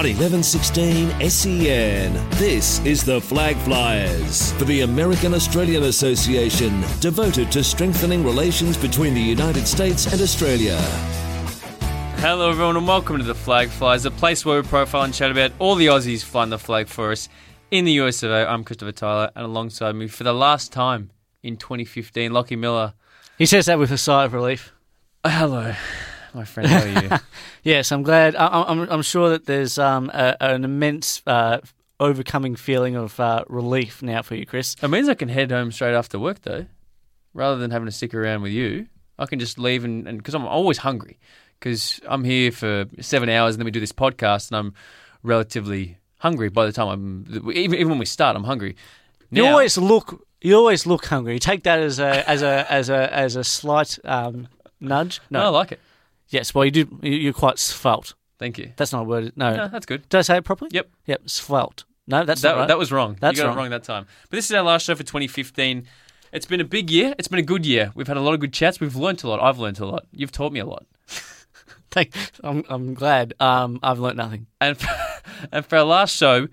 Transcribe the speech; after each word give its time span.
on 0.00 0.06
1116 0.06 1.28
SEN. 1.28 2.30
This 2.38 2.82
is 2.86 3.04
the 3.04 3.20
Flag 3.20 3.54
Flyers 3.58 4.50
for 4.52 4.64
the 4.64 4.80
American 4.80 5.34
Australian 5.34 5.82
Association, 5.82 6.82
devoted 7.00 7.52
to 7.52 7.62
strengthening 7.62 8.24
relations 8.24 8.78
between 8.78 9.12
the 9.12 9.20
United 9.20 9.66
States 9.66 10.10
and 10.10 10.22
Australia. 10.22 10.78
Hello, 12.16 12.48
everyone, 12.48 12.78
and 12.78 12.88
welcome 12.88 13.18
to 13.18 13.22
the 13.22 13.34
Flag 13.34 13.68
Flyers, 13.68 14.06
a 14.06 14.10
place 14.10 14.42
where 14.42 14.62
we 14.62 14.66
profile 14.66 15.02
and 15.02 15.12
chat 15.12 15.30
about 15.30 15.52
all 15.58 15.74
the 15.74 15.88
Aussies 15.88 16.24
flying 16.24 16.48
the 16.48 16.58
flag 16.58 16.88
for 16.88 17.12
us 17.12 17.28
in 17.70 17.84
the 17.84 17.92
US 18.00 18.22
of 18.22 18.30
A. 18.30 18.48
I'm 18.48 18.64
Christopher 18.64 18.92
Tyler, 18.92 19.30
and 19.36 19.44
alongside 19.44 19.96
me 19.96 20.08
for 20.08 20.24
the 20.24 20.32
last 20.32 20.72
time 20.72 21.10
in 21.42 21.58
2015, 21.58 22.32
Lachie 22.32 22.58
Miller. 22.58 22.94
He 23.36 23.44
says 23.44 23.66
that 23.66 23.78
with 23.78 23.90
a 23.90 23.98
sigh 23.98 24.24
of 24.24 24.32
relief. 24.32 24.72
Uh, 25.22 25.28
hello, 25.28 25.74
my 26.34 26.44
friend. 26.44 26.68
How 26.68 26.82
are 26.82 27.02
you? 27.02 27.10
yes, 27.62 27.92
I'm 27.92 28.02
glad. 28.02 28.36
I, 28.36 28.46
I'm, 28.62 28.80
I'm 28.90 29.02
sure 29.02 29.30
that 29.30 29.46
there's 29.46 29.78
um, 29.78 30.10
a, 30.12 30.36
an 30.40 30.64
immense 30.64 31.22
uh, 31.26 31.60
overcoming 31.98 32.56
feeling 32.56 32.96
of 32.96 33.18
uh, 33.20 33.44
relief 33.48 34.02
now 34.02 34.22
for 34.22 34.34
you, 34.34 34.46
Chris. 34.46 34.76
it 34.82 34.88
means 34.88 35.08
I 35.08 35.14
can 35.14 35.28
head 35.28 35.50
home 35.50 35.70
straight 35.72 35.94
after 35.94 36.18
work, 36.18 36.42
though, 36.42 36.66
rather 37.34 37.58
than 37.58 37.70
having 37.70 37.86
to 37.86 37.92
stick 37.92 38.14
around 38.14 38.42
with 38.42 38.52
you. 38.52 38.86
I 39.18 39.26
can 39.26 39.38
just 39.38 39.58
leave 39.58 39.84
and 39.84 40.04
because 40.04 40.34
I'm 40.34 40.46
always 40.46 40.78
hungry 40.78 41.18
because 41.58 42.00
I'm 42.08 42.24
here 42.24 42.50
for 42.50 42.86
seven 43.00 43.28
hours 43.28 43.54
and 43.54 43.60
then 43.60 43.66
we 43.66 43.70
do 43.70 43.80
this 43.80 43.92
podcast 43.92 44.48
and 44.48 44.56
I'm 44.56 44.74
relatively 45.22 45.98
hungry 46.18 46.48
by 46.48 46.64
the 46.64 46.72
time 46.72 46.88
I'm 46.88 47.52
even, 47.52 47.78
even 47.78 47.88
when 47.90 47.98
we 47.98 48.06
start 48.06 48.34
I'm 48.34 48.44
hungry. 48.44 48.76
You 49.30 49.46
always 49.46 49.78
look. 49.78 50.26
You 50.40 50.56
always 50.56 50.86
look 50.86 51.04
hungry. 51.04 51.38
Take 51.38 51.64
that 51.64 51.78
as 51.78 52.00
a 52.00 52.28
as 52.28 52.42
a 52.42 52.72
as 52.72 52.88
a 52.88 53.14
as 53.14 53.36
a 53.36 53.44
slight 53.44 53.98
um, 54.04 54.48
nudge. 54.80 55.20
no, 55.30 55.42
I 55.42 55.48
like 55.48 55.72
it. 55.72 55.80
Yes. 56.30 56.54
Well, 56.54 56.64
you 56.64 56.70
do. 56.70 56.98
you- 57.02 57.12
You're 57.12 57.32
quite 57.32 57.58
svelte. 57.58 58.14
Thank 58.38 58.56
you. 58.58 58.72
That's 58.76 58.92
not 58.92 59.02
a 59.02 59.04
word. 59.04 59.32
No. 59.36 59.54
No, 59.54 59.68
that's 59.68 59.84
good. 59.86 60.08
Did 60.08 60.18
I 60.18 60.22
say 60.22 60.38
it 60.38 60.44
properly? 60.44 60.70
Yep. 60.72 60.88
Yep. 61.06 61.28
Svelte. 61.28 61.84
No, 62.06 62.24
that's 62.24 62.40
That, 62.40 62.52
not 62.52 62.58
right. 62.60 62.68
that 62.68 62.78
was 62.78 62.90
wrong. 62.90 63.16
That's 63.20 63.36
you 63.36 63.42
got 63.44 63.48
wrong. 63.50 63.58
it 63.58 63.60
wrong 63.60 63.70
that 63.70 63.84
time. 63.84 64.06
But 64.30 64.36
this 64.38 64.46
is 64.46 64.52
our 64.56 64.62
last 64.64 64.86
show 64.86 64.94
for 64.94 65.02
2015. 65.02 65.86
It's 66.32 66.46
been 66.46 66.60
a 66.60 66.64
big 66.64 66.90
year. 66.90 67.14
It's 67.18 67.28
been 67.28 67.38
a 67.38 67.42
good 67.42 67.66
year. 67.66 67.92
We've 67.94 68.06
had 68.08 68.16
a 68.16 68.20
lot 68.20 68.34
of 68.34 68.40
good 68.40 68.52
chats. 68.52 68.80
We've 68.80 68.96
learnt 68.96 69.22
a 69.24 69.28
lot. 69.28 69.40
I've 69.42 69.58
learnt 69.58 69.78
a 69.80 69.86
lot. 69.86 70.06
You've 70.12 70.32
taught 70.32 70.52
me 70.52 70.60
a 70.60 70.64
lot. 70.66 70.86
Thank, 71.90 72.12
I'm 72.42 72.64
I'm 72.68 72.94
glad. 72.94 73.34
Um, 73.40 73.80
I've 73.82 73.98
learnt 73.98 74.16
nothing. 74.16 74.46
And 74.60 74.76
for, 74.78 74.88
and 75.52 75.66
for 75.66 75.76
our 75.78 75.84
last 75.84 76.16
show, 76.16 76.46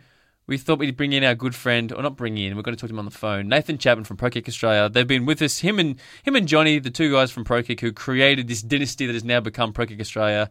we 0.48 0.58
thought 0.58 0.80
we'd 0.80 0.96
bring 0.96 1.12
in 1.12 1.26
our 1.26 1.36
good 1.36 1.54
friend, 1.54 1.92
or 1.92 2.02
not 2.02 2.16
bring 2.16 2.38
in. 2.38 2.56
We're 2.56 2.62
going 2.62 2.76
to 2.76 2.80
talk 2.80 2.88
to 2.88 2.94
him 2.94 3.00
on 3.00 3.06
the 3.06 3.12
phone. 3.12 3.50
Nathan 3.50 3.78
Chapman 3.78 4.06
from 4.06 4.16
ProKick 4.16 4.48
Australia. 4.48 4.90
They've 4.90 5.06
been 5.06 5.26
with 5.26 5.42
us. 5.42 5.60
Him 5.60 5.78
and 5.78 6.00
him 6.24 6.36
and 6.38 6.48
Johnny, 6.48 6.80
the 6.80 6.90
two 6.90 7.12
guys 7.12 7.32
from 7.32 7.44
ProKick 7.44 7.82
who 7.82 7.92
created 7.92 8.48
this 8.48 8.62
dynasty 8.62 9.06
that 9.06 9.14
has 9.14 9.26
now 9.26 9.42
become 9.42 9.74
ProKick 9.74 10.00
Australia. 10.00 10.50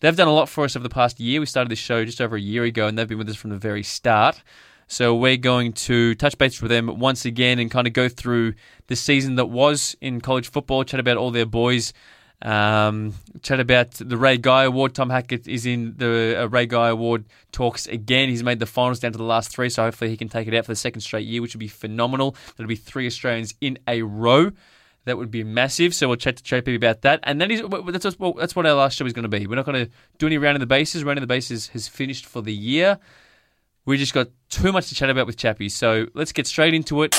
They've 0.00 0.14
done 0.14 0.28
a 0.28 0.34
lot 0.34 0.48
for 0.48 0.64
us 0.64 0.76
over 0.76 0.82
the 0.82 0.94
past 0.94 1.18
year. 1.18 1.40
We 1.40 1.46
started 1.46 1.70
this 1.70 1.78
show 1.78 2.04
just 2.04 2.20
over 2.20 2.36
a 2.36 2.40
year 2.40 2.64
ago, 2.64 2.86
and 2.86 2.98
they've 2.98 3.08
been 3.08 3.18
with 3.18 3.28
us 3.30 3.36
from 3.36 3.50
the 3.50 3.56
very 3.56 3.82
start. 3.82 4.42
So 4.86 5.14
we're 5.14 5.36
going 5.36 5.72
to 5.74 6.14
touch 6.14 6.38
base 6.38 6.62
with 6.62 6.70
them 6.70 6.98
once 6.98 7.24
again 7.24 7.58
and 7.58 7.70
kind 7.70 7.86
of 7.86 7.92
go 7.92 8.08
through 8.08 8.54
the 8.86 8.96
season 8.96 9.34
that 9.36 9.46
was 9.46 9.96
in 10.00 10.20
college 10.20 10.50
football, 10.50 10.84
chat 10.84 11.00
about 11.00 11.16
all 11.16 11.30
their 11.30 11.46
boys, 11.46 11.92
um, 12.42 13.14
chat 13.42 13.58
about 13.58 13.92
the 13.92 14.16
Ray 14.16 14.36
Guy 14.36 14.64
Award. 14.64 14.94
Tom 14.94 15.10
Hackett 15.10 15.48
is 15.48 15.66
in 15.66 15.94
the 15.96 16.42
uh, 16.42 16.48
Ray 16.48 16.66
Guy 16.66 16.88
Award 16.88 17.24
talks 17.52 17.86
again. 17.86 18.28
He's 18.28 18.42
made 18.42 18.60
the 18.60 18.66
finals 18.66 19.00
down 19.00 19.12
to 19.12 19.18
the 19.18 19.24
last 19.24 19.50
three, 19.50 19.68
so 19.70 19.82
hopefully 19.82 20.10
he 20.10 20.16
can 20.16 20.28
take 20.28 20.46
it 20.46 20.54
out 20.54 20.64
for 20.64 20.72
the 20.72 20.76
second 20.76 21.00
straight 21.00 21.26
year, 21.26 21.42
which 21.42 21.54
would 21.54 21.60
be 21.60 21.68
phenomenal. 21.68 22.36
That'll 22.56 22.68
be 22.68 22.76
three 22.76 23.06
Australians 23.06 23.54
in 23.60 23.78
a 23.88 24.02
row. 24.02 24.52
That 25.04 25.16
would 25.16 25.30
be 25.30 25.42
massive. 25.42 25.94
So 25.94 26.08
we'll 26.08 26.16
chat 26.16 26.36
to 26.36 26.42
JP 26.42 26.76
about 26.76 27.00
that. 27.02 27.20
And 27.22 27.40
that 27.40 27.50
is 27.50 27.62
that's 27.86 28.18
what, 28.18 28.36
that's 28.36 28.54
what 28.54 28.66
our 28.66 28.74
last 28.74 28.96
show 28.96 29.06
is 29.06 29.14
going 29.14 29.22
to 29.22 29.28
be. 29.28 29.46
We're 29.46 29.56
not 29.56 29.64
going 29.64 29.86
to 29.86 29.90
do 30.18 30.26
any 30.26 30.36
round 30.36 30.56
of 30.56 30.60
the 30.60 30.66
bases. 30.66 31.02
Round 31.02 31.18
of 31.18 31.22
the 31.22 31.26
bases 31.26 31.68
has 31.68 31.88
finished 31.88 32.26
for 32.26 32.42
the 32.42 32.52
year. 32.52 32.98
We 33.86 33.96
just 33.96 34.12
got 34.12 34.28
too 34.50 34.70
much 34.70 34.90
to 34.90 34.94
chat 34.94 35.08
about 35.08 35.26
with 35.26 35.38
Chappie. 35.38 35.70
So 35.70 36.08
let's 36.12 36.32
get 36.32 36.46
straight 36.46 36.74
into 36.74 37.02
it. 37.04 37.14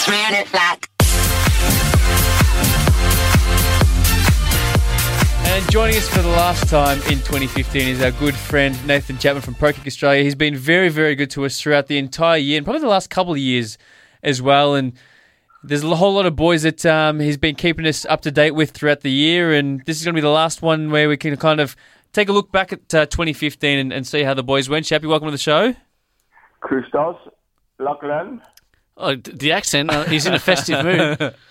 And 5.52 5.71
joining 5.71 5.95
us 5.95 6.08
for 6.08 6.21
the 6.21 6.27
last 6.30 6.70
time 6.70 6.99
in 7.11 7.17
2015 7.17 7.87
is 7.87 8.04
our 8.04 8.11
good 8.11 8.36
friend 8.36 8.77
Nathan 8.86 9.17
Chapman 9.17 9.42
from 9.42 9.55
ProKick 9.55 9.87
Australia. 9.87 10.23
He's 10.23 10.36
been 10.36 10.55
very, 10.55 10.89
very 10.89 11.15
good 11.15 11.32
to 11.32 11.43
us 11.43 11.60
throughout 11.60 11.87
the 11.87 11.98
entire 11.98 12.37
year 12.37 12.58
and 12.58 12.65
probably 12.65 12.82
the 12.82 12.87
last 12.87 13.10
couple 13.10 13.33
of 13.33 13.39
years 13.39 13.80
as 14.21 14.43
well. 14.43 14.76
And 14.76 14.93
there's 15.64 15.83
a 15.83 15.95
whole 15.95 16.14
lot 16.14 16.27
of 16.27 16.36
boys 16.36 16.61
that 16.61 16.86
um, 16.86 17.20
he's 17.20 17.36
been 17.36 17.55
keeping 17.55 17.88
us 17.88 18.05
up 18.05 18.21
to 18.21 18.32
date 18.32 18.52
with 18.52 18.70
throughout 18.70 19.02
the 19.02 19.09
year. 19.09 19.52
And 19.52 19.83
this 19.86 19.98
is 19.98 20.05
going 20.05 20.14
to 20.14 20.17
be 20.17 20.21
the 20.21 20.30
last 20.30 20.61
one 20.61 20.92
where 20.92 21.09
we 21.09 21.17
can 21.17 21.36
kind 21.36 21.59
of 21.59 21.76
take 22.14 22.30
a 22.30 22.32
look 22.32 22.52
back 22.52 22.71
at 22.71 22.93
uh, 22.93 23.05
2015 23.08 23.80
and, 23.80 23.92
and 23.92 24.05
see 24.05 24.21
how 24.21 24.36
the 24.36 24.43
boys 24.43 24.70
went. 24.70 24.86
Chappie, 24.86 25.08
welcome 25.08 25.27
to 25.30 25.32
the 25.32 25.38
show. 25.39 25.76
Christos, 26.61 27.17
Lachlan. 27.80 28.39
Oh, 28.99 29.15
the 29.15 29.54
accent. 29.54 29.89
Uh, 29.89 30.04
he's 30.04 30.26
in 30.26 30.33
a 30.33 30.39
festive 30.39 30.83
mood. 30.83 31.33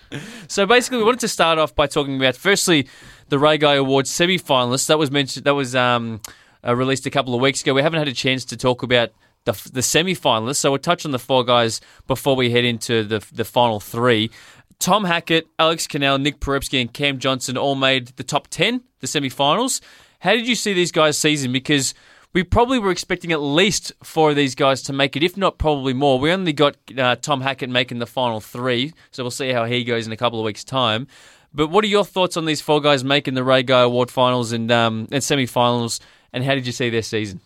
So 0.48 0.64
basically, 0.64 0.96
we 0.96 1.04
wanted 1.04 1.20
to 1.20 1.28
start 1.28 1.58
off 1.58 1.74
by 1.74 1.86
talking 1.86 2.16
about 2.16 2.34
firstly 2.34 2.88
the 3.28 3.38
Ray 3.38 3.58
Guy 3.58 3.74
Awards 3.74 4.08
semi-finalists. 4.08 4.86
That 4.86 4.98
was 4.98 5.10
mentioned. 5.10 5.44
That 5.44 5.54
was 5.54 5.76
um, 5.76 6.22
uh, 6.66 6.74
released 6.74 7.04
a 7.04 7.10
couple 7.10 7.34
of 7.34 7.42
weeks 7.42 7.60
ago. 7.60 7.74
We 7.74 7.82
haven't 7.82 7.98
had 7.98 8.08
a 8.08 8.14
chance 8.14 8.46
to 8.46 8.56
talk 8.56 8.82
about 8.82 9.10
the, 9.44 9.52
the 9.70 9.82
semi-finalists, 9.82 10.56
so 10.56 10.70
we'll 10.70 10.78
touch 10.78 11.04
on 11.04 11.10
the 11.10 11.18
four 11.18 11.44
guys 11.44 11.82
before 12.06 12.36
we 12.36 12.50
head 12.50 12.64
into 12.64 13.04
the 13.04 13.22
the 13.32 13.44
final 13.44 13.80
three. 13.80 14.30
Tom 14.78 15.04
Hackett, 15.04 15.46
Alex 15.58 15.86
Kinal, 15.86 16.18
Nick 16.18 16.40
Porebski, 16.40 16.80
and 16.80 16.90
Cam 16.90 17.18
Johnston 17.18 17.58
all 17.58 17.74
made 17.74 18.08
the 18.16 18.24
top 18.24 18.48
ten, 18.48 18.84
the 19.00 19.06
semi-finals. 19.06 19.82
How 20.20 20.32
did 20.32 20.48
you 20.48 20.54
see 20.54 20.72
these 20.72 20.90
guys' 20.90 21.18
season? 21.18 21.52
Because 21.52 21.92
we 22.34 22.44
probably 22.44 22.78
were 22.78 22.90
expecting 22.90 23.32
at 23.32 23.40
least 23.40 23.92
four 24.02 24.30
of 24.30 24.36
these 24.36 24.54
guys 24.54 24.82
to 24.82 24.92
make 24.92 25.16
it, 25.16 25.22
if 25.22 25.36
not 25.36 25.58
probably 25.58 25.94
more. 25.94 26.18
We 26.18 26.30
only 26.30 26.52
got 26.52 26.76
uh, 26.96 27.16
Tom 27.16 27.40
Hackett 27.40 27.70
making 27.70 27.98
the 27.98 28.06
final 28.06 28.40
three, 28.40 28.92
so 29.10 29.22
we'll 29.22 29.30
see 29.30 29.52
how 29.52 29.64
he 29.64 29.84
goes 29.84 30.06
in 30.06 30.12
a 30.12 30.16
couple 30.16 30.38
of 30.38 30.44
weeks' 30.44 30.64
time. 30.64 31.06
But 31.54 31.68
what 31.68 31.82
are 31.84 31.88
your 31.88 32.04
thoughts 32.04 32.36
on 32.36 32.44
these 32.44 32.60
four 32.60 32.80
guys 32.80 33.02
making 33.02 33.34
the 33.34 33.42
Ray 33.42 33.62
Guy 33.62 33.80
Award 33.80 34.10
finals 34.10 34.52
and 34.52 34.70
um, 34.70 35.08
and 35.10 35.24
semi-finals? 35.24 36.00
And 36.32 36.44
how 36.44 36.54
did 36.54 36.66
you 36.66 36.72
see 36.72 36.90
their 36.90 37.02
season? 37.02 37.40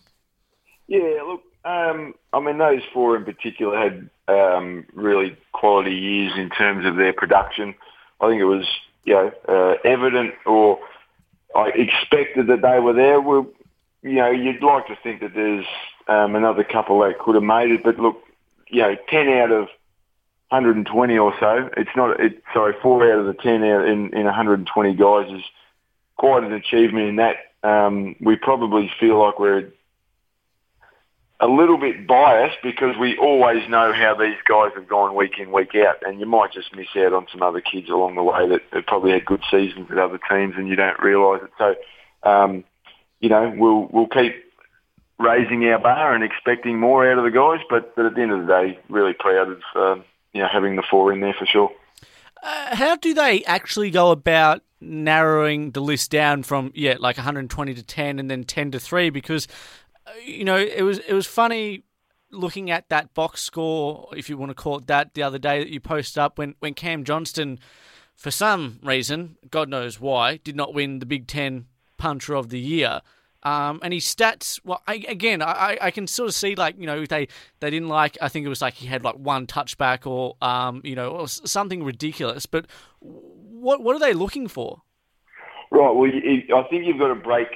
Yeah, 0.87 1.23
look, 1.25 1.41
um, 1.63 2.13
I 2.33 2.41
mean, 2.41 2.57
those 2.57 2.81
four 2.93 3.15
in 3.15 3.23
particular 3.23 3.77
had 3.77 4.09
um, 4.27 4.85
really 4.93 5.37
quality 5.53 5.95
years 5.95 6.33
in 6.37 6.49
terms 6.49 6.85
of 6.85 6.97
their 6.97 7.13
production. 7.13 7.75
I 8.19 8.27
think 8.27 8.41
it 8.41 8.45
was, 8.45 8.65
you 9.05 9.13
know, 9.13 9.31
uh, 9.47 9.75
evident 9.85 10.33
or 10.45 10.79
I 11.55 11.69
expected 11.69 12.47
that 12.47 12.61
they 12.61 12.79
were 12.79 12.93
there. 12.93 13.21
Well, 13.21 13.47
you 14.03 14.15
know, 14.15 14.29
you'd 14.29 14.61
like 14.61 14.87
to 14.87 14.97
think 15.01 15.21
that 15.21 15.33
there's 15.33 15.65
um, 16.07 16.35
another 16.35 16.63
couple 16.63 16.99
that 16.99 17.19
could 17.19 17.35
have 17.35 17.43
made 17.43 17.71
it, 17.71 17.83
but 17.83 17.97
look, 17.97 18.21
you 18.69 18.81
know, 18.81 18.95
10 19.09 19.29
out 19.29 19.51
of 19.51 19.67
120 20.49 21.17
or 21.17 21.33
so, 21.39 21.69
it's 21.77 21.89
not, 21.95 22.19
it, 22.19 22.43
sorry, 22.53 22.75
four 22.81 23.09
out 23.11 23.19
of 23.19 23.25
the 23.25 23.33
10 23.33 23.63
out 23.63 23.87
in, 23.87 24.13
in 24.13 24.25
120 24.25 24.93
guys 24.95 25.31
is 25.31 25.43
quite 26.17 26.43
an 26.43 26.53
achievement 26.53 27.07
in 27.07 27.15
that. 27.15 27.37
Um, 27.63 28.15
we 28.19 28.35
probably 28.35 28.91
feel 28.99 29.17
like 29.19 29.39
we're 29.39 29.71
a 31.39 31.47
little 31.47 31.77
bit 31.77 32.05
biased 32.05 32.57
because 32.61 32.95
we 32.99 33.17
always 33.17 33.67
know 33.69 33.93
how 33.93 34.15
these 34.15 34.37
guys 34.47 34.71
have 34.75 34.87
gone 34.87 35.15
week 35.15 35.39
in, 35.39 35.51
week 35.51 35.75
out, 35.75 35.95
and 36.05 36.19
you 36.19 36.25
might 36.25 36.51
just 36.51 36.75
miss 36.75 36.87
out 36.97 37.13
on 37.13 37.25
some 37.31 37.41
other 37.41 37.61
kids 37.61 37.89
along 37.89 38.15
the 38.15 38.23
way 38.23 38.47
that 38.49 38.61
have 38.73 38.85
probably 38.85 39.11
had 39.11 39.25
good 39.25 39.41
seasons 39.49 39.89
with 39.89 39.97
other 39.97 40.19
teams 40.29 40.55
and 40.57 40.67
you 40.67 40.75
don't 40.75 40.99
realise 40.99 41.41
it. 41.43 41.51
So, 41.57 41.75
um, 42.29 42.63
you 43.23 43.29
know, 43.29 43.53
we'll 43.55 43.87
we'll 43.89 44.07
keep 44.07 44.35
raising 45.17 45.65
our 45.67 45.79
bar 45.79 46.13
and 46.13 46.25
expecting 46.25 46.77
more 46.77 47.09
out 47.09 47.17
of 47.17 47.23
the 47.23 47.31
guys, 47.31 47.65
but, 47.69 47.95
but 47.95 48.05
at 48.05 48.15
the 48.15 48.21
end 48.21 48.33
of 48.33 48.45
the 48.45 48.47
day, 48.47 48.77
really 48.89 49.13
proud 49.13 49.47
of 49.47 49.61
um, 49.75 50.03
you 50.33 50.41
know 50.41 50.49
having 50.51 50.75
the 50.75 50.83
four 50.91 51.13
in 51.13 51.21
there 51.21 51.33
for 51.39 51.45
sure. 51.45 51.71
Uh, 52.43 52.75
how 52.75 52.97
do 52.97 53.13
they 53.13 53.41
actually 53.45 53.89
go 53.89 54.11
about 54.11 54.61
narrowing 54.81 55.71
the 55.71 55.79
list 55.79 56.11
down 56.11 56.43
from 56.43 56.73
yeah, 56.75 56.95
like 56.99 57.15
120 57.15 57.73
to 57.73 57.81
10, 57.81 58.19
and 58.19 58.29
then 58.29 58.43
10 58.43 58.71
to 58.71 58.79
three? 58.79 59.09
Because 59.09 59.47
uh, 60.05 60.11
you 60.25 60.43
know 60.43 60.57
it 60.57 60.81
was 60.83 60.97
it 60.99 61.13
was 61.13 61.25
funny 61.25 61.85
looking 62.29 62.71
at 62.71 62.89
that 62.89 63.13
box 63.13 63.41
score, 63.41 64.09
if 64.17 64.29
you 64.29 64.35
want 64.35 64.49
to 64.49 64.55
call 64.55 64.79
it 64.79 64.87
that, 64.87 65.13
the 65.13 65.23
other 65.23 65.39
day 65.39 65.59
that 65.59 65.69
you 65.69 65.79
posted 65.79 66.17
up 66.17 66.37
when 66.37 66.55
when 66.59 66.73
Cam 66.73 67.05
Johnston, 67.05 67.57
for 68.15 68.31
some 68.31 68.79
reason, 68.83 69.37
God 69.49 69.69
knows 69.69 70.01
why, 70.01 70.41
did 70.43 70.57
not 70.57 70.73
win 70.73 70.99
the 70.99 71.05
Big 71.05 71.25
Ten 71.25 71.67
Puncher 72.03 72.35
of 72.35 72.49
the 72.49 72.59
Year. 72.59 72.99
Um, 73.43 73.79
and 73.81 73.93
his 73.93 74.03
stats, 74.03 74.59
well, 74.65 74.81
I, 74.85 75.05
again, 75.07 75.41
I, 75.41 75.77
I 75.79 75.89
can 75.89 76.05
sort 76.05 76.27
of 76.27 76.35
see 76.35 76.55
like 76.55 76.75
you 76.77 76.85
know 76.85 77.05
they 77.05 77.29
they 77.61 77.69
didn't 77.69 77.87
like. 77.87 78.17
I 78.21 78.27
think 78.27 78.45
it 78.45 78.49
was 78.49 78.61
like 78.61 78.73
he 78.73 78.87
had 78.87 79.05
like 79.05 79.15
one 79.15 79.47
touchback 79.47 80.05
or 80.05 80.35
um, 80.41 80.81
you 80.83 80.95
know 80.95 81.11
or 81.11 81.29
something 81.29 81.81
ridiculous. 81.81 82.45
But 82.45 82.65
what 82.99 83.81
what 83.81 83.95
are 83.95 83.99
they 83.99 84.13
looking 84.13 84.49
for? 84.49 84.81
Right. 85.71 85.95
Well, 85.95 86.09
I 86.09 86.67
think 86.69 86.85
you've 86.85 86.99
got 86.99 87.07
to 87.07 87.15
break 87.15 87.47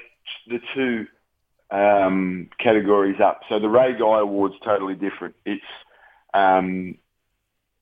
the 0.47 0.59
two 0.73 1.07
um, 1.71 2.49
categories 2.57 3.19
up. 3.19 3.41
So 3.49 3.59
the 3.59 3.69
Ray 3.69 3.91
Guy 3.99 4.19
Award's 4.19 4.55
totally 4.63 4.95
different. 4.95 5.35
It's 5.45 5.61
um, 6.33 6.97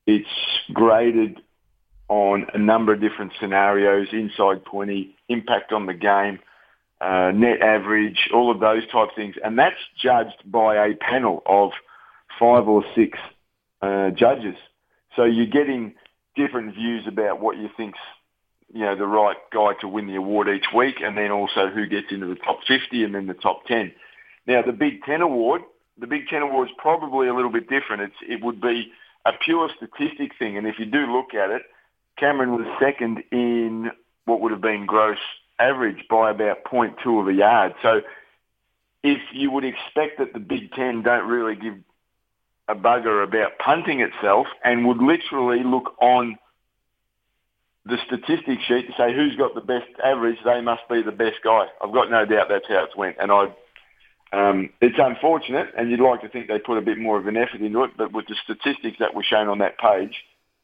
it's 0.07 0.27
graded 0.73 1.41
on 2.07 2.47
a 2.55 2.57
number 2.57 2.91
of 2.91 3.01
different 3.01 3.33
scenarios: 3.39 4.07
inside 4.11 4.65
twenty, 4.65 5.15
impact 5.29 5.71
on 5.71 5.85
the 5.85 5.93
game, 5.93 6.39
uh, 7.05 7.31
net 7.31 7.61
average, 7.61 8.29
all 8.33 8.49
of 8.49 8.59
those 8.59 8.81
type 8.91 9.09
things, 9.15 9.35
and 9.43 9.59
that's 9.59 9.75
judged 10.01 10.41
by 10.43 10.87
a 10.87 10.95
panel 10.95 11.43
of 11.45 11.71
five 12.39 12.67
or 12.67 12.83
six 12.95 13.19
uh, 13.83 14.09
judges. 14.09 14.55
So 15.15 15.23
you're 15.23 15.45
getting 15.45 15.93
different 16.35 16.73
views 16.73 17.05
about 17.07 17.39
what 17.39 17.57
you 17.57 17.69
think's 17.77 17.99
you 18.73 18.81
know 18.81 18.95
the 18.95 19.05
right 19.05 19.37
guy 19.53 19.73
to 19.81 19.87
win 19.87 20.07
the 20.07 20.15
award 20.15 20.49
each 20.49 20.65
week, 20.75 20.95
and 20.99 21.15
then 21.15 21.29
also 21.29 21.67
who 21.67 21.85
gets 21.85 22.07
into 22.09 22.25
the 22.25 22.35
top 22.35 22.61
50 22.67 23.03
and 23.03 23.13
then 23.13 23.27
the 23.27 23.35
top 23.35 23.65
10. 23.67 23.93
Now 24.47 24.63
the 24.63 24.73
Big 24.73 25.03
Ten 25.03 25.21
award, 25.21 25.61
the 25.99 26.07
Big 26.07 26.27
Ten 26.27 26.41
award 26.41 26.69
is 26.69 26.75
probably 26.79 27.27
a 27.27 27.35
little 27.35 27.51
bit 27.51 27.69
different. 27.69 28.01
It's 28.01 28.15
it 28.27 28.43
would 28.43 28.59
be 28.59 28.91
a 29.25 29.31
pure 29.31 29.69
statistic 29.77 30.31
thing, 30.39 30.57
and 30.57 30.65
if 30.65 30.79
you 30.79 30.85
do 30.85 31.05
look 31.05 31.35
at 31.35 31.51
it, 31.51 31.61
Cameron 32.17 32.53
was 32.53 32.65
second 32.79 33.23
in 33.31 33.91
what 34.25 34.41
would 34.41 34.51
have 34.51 34.61
been 34.61 34.87
gross 34.87 35.19
average 35.59 36.05
by 36.09 36.31
about 36.31 36.63
0.2 36.65 37.21
of 37.21 37.27
a 37.27 37.33
yard. 37.33 37.73
So 37.81 38.01
if 39.03 39.21
you 39.33 39.51
would 39.51 39.65
expect 39.65 40.19
that 40.19 40.33
the 40.33 40.39
Big 40.39 40.71
Ten 40.73 41.03
don't 41.03 41.27
really 41.27 41.55
give 41.55 41.75
a 42.67 42.75
bugger 42.75 43.23
about 43.23 43.57
punting 43.59 44.01
itself 44.01 44.47
and 44.63 44.87
would 44.87 44.97
literally 44.97 45.63
look 45.63 45.93
on 46.01 46.37
the 47.85 47.97
statistics 48.07 48.63
sheet 48.63 48.87
to 48.87 48.93
say 48.97 49.13
who's 49.13 49.35
got 49.35 49.53
the 49.53 49.61
best 49.61 49.87
average, 50.03 50.37
they 50.43 50.59
must 50.61 50.81
be 50.89 51.03
the 51.03 51.11
best 51.11 51.37
guy. 51.43 51.67
I've 51.81 51.93
got 51.93 52.09
no 52.09 52.25
doubt 52.25 52.47
that's 52.49 52.67
how 52.67 52.83
it's 52.83 52.95
went. 52.95 53.17
And 53.19 53.31
I, 53.31 53.53
um, 54.33 54.71
it's 54.81 54.97
unfortunate, 54.97 55.67
and 55.77 55.91
you'd 55.91 55.99
like 55.99 56.21
to 56.21 56.29
think 56.29 56.47
they 56.47 56.57
put 56.57 56.79
a 56.79 56.81
bit 56.81 56.97
more 56.97 57.19
of 57.19 57.27
an 57.27 57.37
effort 57.37 57.61
into 57.61 57.83
it, 57.83 57.91
but 57.95 58.11
with 58.11 58.25
the 58.27 58.35
statistics 58.43 58.97
that 58.99 59.13
were 59.13 59.23
shown 59.23 59.47
on 59.47 59.59
that 59.59 59.77
page, 59.77 60.15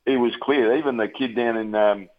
it 0.08 0.18
was 0.18 0.34
clear. 0.42 0.76
Even 0.78 0.98
the 0.98 1.08
kid 1.08 1.36
down 1.36 1.58
in 1.58 1.76
um, 1.76 2.10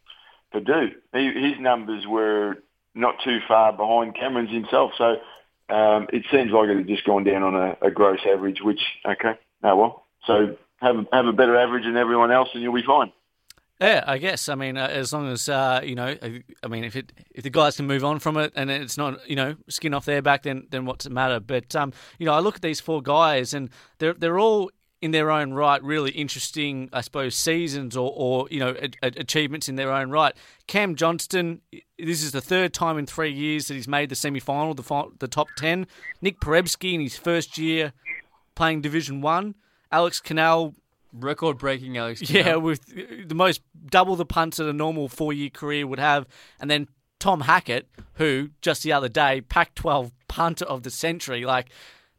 Purdue, 0.52 0.90
he, 1.12 1.50
his 1.50 1.60
numbers 1.60 2.06
were 2.06 2.56
not 2.94 3.16
too 3.24 3.38
far 3.48 3.72
behind 3.72 4.14
Cameron's 4.14 4.50
himself. 4.50 4.92
So 4.98 5.16
um, 5.74 6.08
it 6.12 6.24
seems 6.30 6.52
like 6.52 6.68
it 6.68 6.76
had 6.76 6.88
just 6.88 7.04
gone 7.04 7.24
down 7.24 7.42
on 7.42 7.54
a, 7.54 7.86
a 7.86 7.90
gross 7.90 8.20
average, 8.28 8.60
which, 8.62 8.80
okay, 9.06 9.38
oh 9.64 9.76
well. 9.76 10.06
So 10.26 10.56
have, 10.76 11.06
have 11.12 11.26
a 11.26 11.32
better 11.32 11.56
average 11.56 11.84
than 11.84 11.96
everyone 11.96 12.30
else 12.30 12.48
and 12.54 12.62
you'll 12.62 12.74
be 12.74 12.82
fine. 12.82 13.12
Yeah, 13.80 14.04
I 14.06 14.18
guess. 14.18 14.48
I 14.48 14.54
mean, 14.54 14.76
uh, 14.76 14.86
as 14.86 15.12
long 15.12 15.28
as 15.28 15.48
uh, 15.48 15.80
you 15.82 15.96
know, 15.96 16.16
I 16.62 16.68
mean, 16.68 16.84
if 16.84 16.94
it 16.94 17.12
if 17.32 17.42
the 17.42 17.50
guys 17.50 17.76
can 17.76 17.88
move 17.88 18.04
on 18.04 18.20
from 18.20 18.36
it 18.36 18.52
and 18.54 18.70
it's 18.70 18.96
not 18.96 19.28
you 19.28 19.34
know 19.34 19.56
skin 19.68 19.92
off 19.92 20.04
their 20.04 20.22
back, 20.22 20.44
then 20.44 20.68
then 20.70 20.84
what's 20.84 21.04
the 21.04 21.10
matter? 21.10 21.40
But 21.40 21.74
um, 21.74 21.92
you 22.18 22.26
know, 22.26 22.32
I 22.32 22.38
look 22.38 22.54
at 22.54 22.62
these 22.62 22.78
four 22.78 23.02
guys 23.02 23.54
and 23.54 23.70
they're 23.98 24.12
they're 24.12 24.38
all 24.38 24.70
in 25.02 25.10
their 25.10 25.32
own 25.32 25.52
right 25.52 25.82
really 25.82 26.12
interesting, 26.12 26.88
I 26.92 27.00
suppose, 27.00 27.34
seasons 27.34 27.96
or, 27.96 28.10
or 28.14 28.46
you 28.50 28.60
know 28.60 28.74
a, 28.80 28.88
a, 29.02 29.08
achievements 29.18 29.68
in 29.68 29.74
their 29.74 29.92
own 29.92 30.10
right. 30.10 30.32
Cam 30.68 30.94
Johnston, 30.94 31.60
this 31.98 32.22
is 32.22 32.30
the 32.30 32.40
third 32.40 32.72
time 32.72 32.96
in 32.96 33.04
three 33.04 33.32
years 33.32 33.66
that 33.66 33.74
he's 33.74 33.88
made 33.88 34.08
the 34.08 34.14
semi 34.14 34.40
final, 34.40 34.72
the 34.72 35.10
the 35.18 35.28
top 35.28 35.48
ten. 35.56 35.86
Nick 36.22 36.40
Porebski 36.40 36.94
in 36.94 37.00
his 37.00 37.18
first 37.18 37.58
year 37.58 37.92
playing 38.54 38.80
Division 38.80 39.20
One. 39.20 39.56
Alex 39.90 40.20
Kinal 40.20 40.74
record 41.12 41.58
breaking 41.58 41.98
Alex. 41.98 42.30
Yeah, 42.30 42.56
with 42.56 42.86
the 43.28 43.34
most 43.34 43.60
double 43.90 44.16
the 44.16 44.24
punts 44.24 44.56
that 44.58 44.68
a 44.68 44.72
normal 44.72 45.08
four 45.08 45.32
year 45.32 45.50
career 45.50 45.86
would 45.86 45.98
have, 45.98 46.26
and 46.60 46.70
then 46.70 46.86
Tom 47.18 47.42
Hackett, 47.42 47.88
who 48.14 48.50
just 48.62 48.84
the 48.84 48.92
other 48.92 49.08
day 49.08 49.40
Pac-12 49.40 50.12
punter 50.28 50.64
of 50.64 50.84
the 50.84 50.90
century, 50.90 51.44
like 51.44 51.70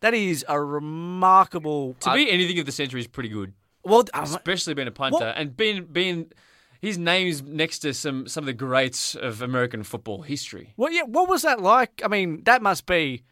that 0.03 0.13
is 0.13 0.45
a 0.49 0.61
remarkable. 0.61 1.95
To 2.01 2.13
be 2.13 2.29
anything 2.29 2.59
of 2.59 2.65
the 2.65 2.73
century 2.73 2.99
is 2.99 3.07
pretty 3.07 3.29
good. 3.29 3.53
Well, 3.85 4.03
especially 4.13 4.73
being 4.73 4.89
a 4.89 4.91
punter 4.91 5.17
what? 5.17 5.37
and 5.37 5.55
being 5.55 5.85
being 5.85 6.29
his 6.81 6.97
name's 6.97 7.41
next 7.41 7.79
to 7.79 7.93
some 7.93 8.27
some 8.27 8.41
of 8.41 8.45
the 8.47 8.53
greats 8.53 9.15
of 9.15 9.41
American 9.41 9.81
football 9.83 10.23
history. 10.23 10.73
Well, 10.75 10.91
yeah, 10.91 11.03
what 11.03 11.29
was 11.29 11.43
that 11.43 11.61
like? 11.61 12.01
I 12.03 12.09
mean, 12.09 12.43
that 12.43 12.61
must 12.61 12.85
be 12.85 13.23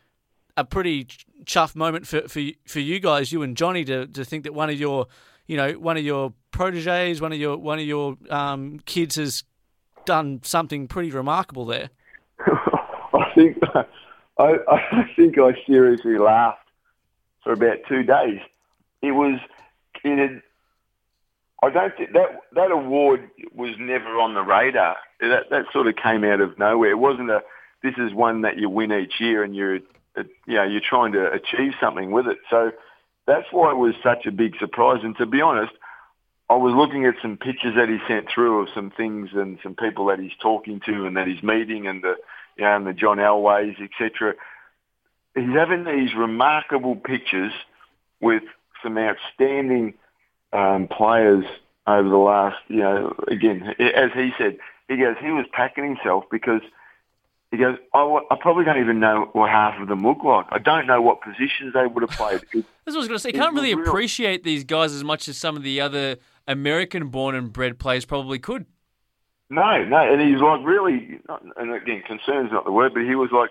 a 0.55 0.63
pretty 0.63 1.07
chuff 1.45 1.75
moment 1.75 2.07
for 2.07 2.21
for 2.29 2.41
for 2.65 2.79
you 2.79 3.01
guys, 3.01 3.33
you 3.33 3.41
and 3.41 3.57
Johnny, 3.57 3.83
to 3.83 4.07
to 4.07 4.23
think 4.23 4.45
that 4.45 4.53
one 4.53 4.69
of 4.69 4.79
your 4.79 5.07
you 5.47 5.57
know 5.57 5.73
one 5.73 5.97
of 5.97 6.05
your 6.05 6.31
proteges, 6.51 7.19
one 7.19 7.33
of 7.33 7.37
your 7.37 7.57
one 7.57 7.79
of 7.79 7.85
your 7.85 8.15
um, 8.29 8.79
kids 8.85 9.17
has 9.17 9.43
done 10.05 10.39
something 10.43 10.87
pretty 10.87 11.11
remarkable 11.11 11.65
there. 11.65 11.89
I 12.39 13.29
think 13.35 13.57
I, 14.39 14.55
I 14.69 15.09
think 15.17 15.37
I 15.37 15.51
seriously 15.67 16.17
laughed 16.17 16.60
for 17.43 17.53
about 17.53 17.77
two 17.87 18.03
days. 18.03 18.39
It 19.01 19.11
was 19.11 19.39
it 20.03 20.17
had, 20.17 20.41
I 21.63 21.69
don't 21.69 21.95
think 21.95 22.13
that 22.13 22.41
that 22.53 22.71
award 22.71 23.29
was 23.53 23.75
never 23.79 24.19
on 24.19 24.33
the 24.33 24.41
radar. 24.41 24.97
That 25.19 25.49
that 25.49 25.65
sort 25.71 25.87
of 25.87 25.95
came 25.95 26.23
out 26.23 26.41
of 26.41 26.57
nowhere. 26.57 26.91
It 26.91 26.99
wasn't 26.99 27.29
a 27.29 27.41
this 27.83 27.95
is 27.97 28.13
one 28.13 28.41
that 28.41 28.57
you 28.57 28.69
win 28.69 28.91
each 28.91 29.19
year 29.19 29.43
and 29.43 29.55
you're 29.55 29.79
uh, 30.17 30.23
you 30.45 30.55
know 30.55 30.63
you're 30.63 30.81
trying 30.81 31.13
to 31.13 31.31
achieve 31.31 31.73
something 31.79 32.11
with 32.11 32.27
it. 32.27 32.37
So 32.49 32.71
that's 33.27 33.47
why 33.51 33.71
it 33.71 33.77
was 33.77 33.93
such 34.03 34.25
a 34.25 34.31
big 34.31 34.57
surprise. 34.59 34.99
And 35.03 35.15
to 35.17 35.25
be 35.25 35.41
honest, 35.41 35.73
I 36.49 36.55
was 36.55 36.73
looking 36.75 37.05
at 37.05 37.15
some 37.21 37.37
pictures 37.37 37.75
that 37.75 37.87
he 37.89 37.97
sent 38.07 38.27
through 38.29 38.61
of 38.61 38.69
some 38.75 38.91
things 38.91 39.29
and 39.33 39.57
some 39.63 39.75
people 39.75 40.07
that 40.07 40.19
he's 40.19 40.35
talking 40.41 40.81
to 40.85 41.05
and 41.05 41.15
that 41.15 41.27
he's 41.27 41.41
meeting 41.41 41.87
and 41.87 42.03
the 42.03 42.15
you 42.57 42.63
know 42.63 42.75
and 42.75 42.85
the 42.85 42.93
John 42.93 43.17
Elways 43.17 43.81
etc. 43.81 44.33
He's 45.35 45.53
having 45.53 45.85
these 45.85 46.13
remarkable 46.15 46.95
pictures 46.95 47.53
with 48.19 48.43
some 48.83 48.97
outstanding 48.97 49.93
um, 50.53 50.87
players 50.87 51.45
over 51.87 52.07
the 52.07 52.17
last 52.17 52.57
you 52.67 52.77
know 52.77 53.15
again 53.27 53.73
as 53.79 54.11
he 54.13 54.31
said 54.37 54.57
he 54.87 54.97
goes 54.97 55.15
he 55.19 55.31
was 55.31 55.45
packing 55.51 55.83
himself 55.83 56.25
because 56.29 56.61
he 57.51 57.57
goes, 57.57 57.77
I, 57.93 58.19
I 58.31 58.35
probably 58.39 58.63
don't 58.63 58.79
even 58.79 59.01
know 59.01 59.29
what 59.33 59.49
half 59.49 59.79
of 59.81 59.89
them 59.89 60.03
look 60.03 60.23
like. 60.23 60.45
I 60.51 60.57
don't 60.57 60.87
know 60.87 61.01
what 61.01 61.21
positions 61.21 61.73
they 61.73 61.85
would 61.85 62.01
have 62.01 62.11
played. 62.11 62.41
That's 62.53 62.65
what 62.85 62.95
I 62.95 62.97
was 62.97 63.07
going 63.09 63.17
to 63.17 63.19
say. 63.19 63.29
You 63.29 63.39
can't 63.39 63.53
really 63.53 63.75
real. 63.75 63.87
appreciate 63.87 64.43
these 64.43 64.63
guys 64.63 64.93
as 64.93 65.03
much 65.03 65.27
as 65.27 65.37
some 65.37 65.57
of 65.57 65.63
the 65.63 65.81
other 65.81 66.15
American-born 66.47 67.35
and 67.35 67.51
bred 67.51 67.77
players 67.77 68.05
probably 68.05 68.39
could. 68.39 68.65
No, 69.49 69.83
no, 69.83 69.97
and 69.97 70.21
he's 70.21 70.39
like 70.39 70.65
really, 70.65 71.19
and 71.57 71.73
again, 71.73 72.01
concern's 72.07 72.53
not 72.53 72.63
the 72.63 72.71
word, 72.71 72.93
but 72.93 73.03
he 73.03 73.15
was 73.15 73.31
like, 73.33 73.49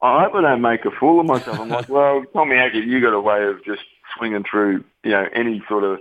I 0.00 0.22
hope 0.22 0.34
I 0.34 0.42
don't 0.42 0.62
make 0.62 0.84
a 0.84 0.90
fool 0.90 1.20
of 1.20 1.26
myself. 1.26 1.58
I'm 1.58 1.68
like, 1.68 1.88
well, 1.88 2.24
Tommy 2.32 2.56
Hackett, 2.56 2.84
you 2.84 3.00
got 3.00 3.14
a 3.14 3.20
way 3.20 3.44
of 3.44 3.64
just 3.64 3.82
swinging 4.16 4.44
through, 4.48 4.84
you 5.02 5.10
know, 5.10 5.26
any 5.34 5.62
sort 5.68 5.84
of 5.84 5.98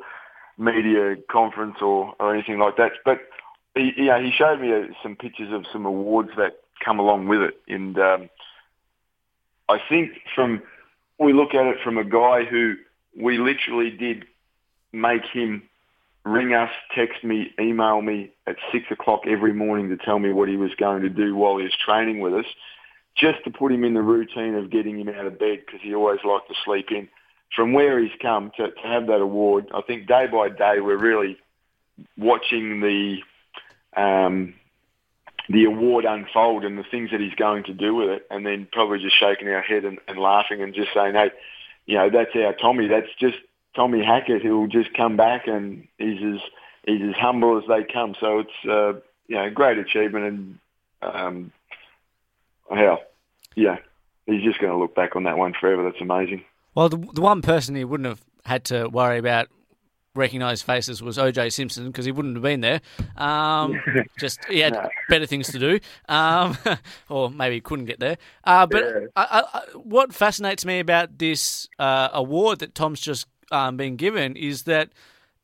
media 0.57 1.15
conference 1.31 1.77
or, 1.81 2.13
or 2.19 2.33
anything 2.33 2.59
like 2.59 2.77
that. 2.77 2.91
But 3.03 3.19
he, 3.75 3.93
you 3.97 4.05
know, 4.05 4.21
he 4.21 4.31
showed 4.31 4.61
me 4.61 4.73
uh, 4.73 4.93
some 5.01 5.15
pictures 5.15 5.51
of 5.51 5.65
some 5.71 5.85
awards 5.85 6.29
that 6.37 6.59
come 6.83 6.99
along 6.99 7.27
with 7.27 7.41
it. 7.41 7.59
And 7.67 7.97
um, 7.97 8.29
I 9.67 9.79
think 9.89 10.11
from 10.35 10.61
we 11.19 11.33
look 11.33 11.55
at 11.55 11.65
it 11.65 11.77
from 11.83 11.97
a 11.97 12.03
guy 12.03 12.43
who 12.45 12.75
we 13.19 13.39
literally 13.39 13.89
did 13.89 14.25
make 14.93 15.25
him 15.25 15.63
ring 16.23 16.53
us, 16.53 16.69
text 16.93 17.23
me, 17.23 17.51
email 17.59 18.01
me 18.01 18.31
at 18.45 18.57
six 18.71 18.85
o'clock 18.91 19.21
every 19.25 19.53
morning 19.53 19.89
to 19.89 19.97
tell 19.97 20.19
me 20.19 20.31
what 20.33 20.49
he 20.49 20.57
was 20.57 20.71
going 20.75 21.01
to 21.01 21.09
do 21.09 21.35
while 21.35 21.57
he 21.57 21.63
was 21.63 21.75
training 21.83 22.19
with 22.19 22.33
us, 22.33 22.45
just 23.17 23.43
to 23.43 23.51
put 23.51 23.71
him 23.71 23.83
in 23.83 23.93
the 23.93 24.01
routine 24.01 24.55
of 24.55 24.69
getting 24.69 24.99
him 24.99 25.09
out 25.09 25.25
of 25.25 25.39
bed 25.39 25.59
because 25.65 25.81
he 25.81 25.93
always 25.93 26.19
liked 26.23 26.47
to 26.49 26.55
sleep 26.63 26.87
in. 26.91 27.09
From 27.55 27.73
where 27.73 27.99
he's 27.99 28.11
come 28.21 28.51
to, 28.57 28.71
to 28.71 28.87
have 28.87 29.07
that 29.07 29.21
award, 29.21 29.67
I 29.73 29.81
think 29.81 30.07
day 30.07 30.27
by 30.27 30.49
day 30.49 30.79
we're 30.79 30.97
really 30.97 31.37
watching 32.17 32.81
the 32.81 33.17
um, 33.99 34.53
the 35.49 35.63
award 35.63 36.05
unfold 36.05 36.65
and 36.65 36.77
the 36.77 36.83
things 36.83 37.11
that 37.11 37.21
he's 37.21 37.33
going 37.35 37.63
to 37.63 37.73
do 37.73 37.95
with 37.95 38.09
it, 38.09 38.27
and 38.29 38.45
then 38.45 38.67
probably 38.71 38.99
just 38.99 39.17
shaking 39.17 39.47
our 39.47 39.61
head 39.61 39.85
and, 39.85 39.97
and 40.07 40.19
laughing 40.19 40.61
and 40.61 40.73
just 40.73 40.89
saying, 40.93 41.13
"Hey, 41.13 41.31
you 41.85 41.95
know, 41.95 42.09
that's 42.09 42.31
our 42.35 42.53
Tommy. 42.53 42.87
That's 42.87 43.07
just 43.19 43.37
Tommy 43.75 44.03
Hackett. 44.03 44.41
He'll 44.41 44.67
just 44.67 44.93
come 44.93 45.15
back 45.15 45.47
and 45.47 45.87
he's 45.97 46.21
as 46.21 46.41
he's 46.85 47.01
as 47.01 47.15
humble 47.15 47.57
as 47.57 47.63
they 47.67 47.91
come." 47.91 48.13
So 48.19 48.39
it's 48.39 48.69
uh, 48.69 48.99
you 49.27 49.37
know, 49.37 49.49
great 49.49 49.77
achievement, 49.77 50.25
and 50.25 50.59
um, 51.01 51.51
hell, 52.75 52.99
yeah, 53.55 53.77
he's 54.25 54.43
just 54.43 54.59
going 54.59 54.71
to 54.71 54.77
look 54.77 54.95
back 54.95 55.15
on 55.15 55.23
that 55.23 55.37
one 55.37 55.53
forever. 55.59 55.83
That's 55.83 56.01
amazing. 56.01 56.43
Well, 56.75 56.89
the, 56.89 56.97
the 57.13 57.21
one 57.21 57.41
person 57.41 57.75
he 57.75 57.83
wouldn't 57.83 58.07
have 58.07 58.23
had 58.45 58.65
to 58.65 58.87
worry 58.87 59.17
about 59.17 59.47
recognise 60.17 60.61
faces 60.61 61.01
was 61.01 61.17
OJ 61.17 61.53
Simpson 61.53 61.87
because 61.87 62.05
he 62.05 62.11
wouldn't 62.11 62.35
have 62.35 62.43
been 62.43 62.61
there. 62.61 62.81
Um, 63.15 63.79
just 64.19 64.43
he 64.45 64.59
had 64.59 64.73
no. 64.73 64.89
better 65.09 65.25
things 65.25 65.47
to 65.51 65.59
do, 65.59 65.79
um, 66.09 66.57
or 67.09 67.29
maybe 67.29 67.55
he 67.55 67.61
couldn't 67.61 67.85
get 67.85 67.99
there. 67.99 68.17
Uh, 68.43 68.65
but 68.65 68.83
yeah. 68.83 69.07
I, 69.15 69.43
I, 69.53 69.61
what 69.77 70.13
fascinates 70.13 70.65
me 70.65 70.79
about 70.79 71.17
this 71.17 71.69
uh, 71.79 72.09
award 72.11 72.59
that 72.59 72.75
Tom's 72.75 72.99
just 72.99 73.27
um, 73.51 73.77
been 73.77 73.95
given 73.95 74.35
is 74.35 74.63
that 74.63 74.89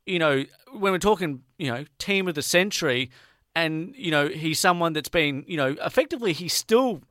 you 0.06 0.20
know 0.20 0.44
when 0.74 0.92
we're 0.92 0.98
talking 0.98 1.44
you 1.58 1.72
know 1.72 1.86
team 2.00 2.27
of 2.27 2.36
the 2.36 2.42
century, 2.42 3.12
and 3.56 3.94
you 3.96 4.12
know 4.12 4.27
he's 4.27 4.60
someone 4.60 4.94
that's 4.94 5.10
been 5.10 5.46
you 5.48 5.58
know 5.58 5.75
effectively 5.82 6.34
he's 6.34 6.53
still 6.53 7.01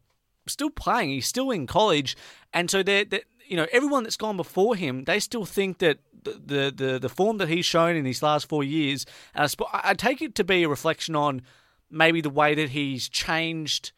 still 0.46 0.70
playing, 0.70 1.10
he's 1.10 1.26
still 1.26 1.50
in 1.50 1.66
college, 1.66 2.16
and 2.52 2.70
so 2.70 2.82
they're, 2.82 3.04
they're 3.04 3.22
you 3.46 3.56
know 3.56 3.66
everyone 3.72 4.02
that's 4.02 4.16
gone 4.16 4.36
before 4.36 4.76
him, 4.76 5.04
they 5.04 5.20
still 5.20 5.44
think 5.44 5.78
that 5.78 5.98
the 6.22 6.72
the 6.74 6.98
the 7.00 7.08
form 7.08 7.38
that 7.38 7.48
he's 7.48 7.66
shown 7.66 7.96
in 7.96 8.04
these 8.04 8.22
last 8.22 8.48
four 8.48 8.64
years, 8.64 9.06
I, 9.34 9.48
I 9.72 9.94
take 9.94 10.22
it 10.22 10.34
to 10.36 10.44
be 10.44 10.62
a 10.62 10.68
reflection 10.68 11.16
on 11.16 11.42
maybe 11.90 12.20
the 12.20 12.30
way 12.30 12.54
that 12.54 12.70
he's 12.70 13.08
changed 13.08 13.92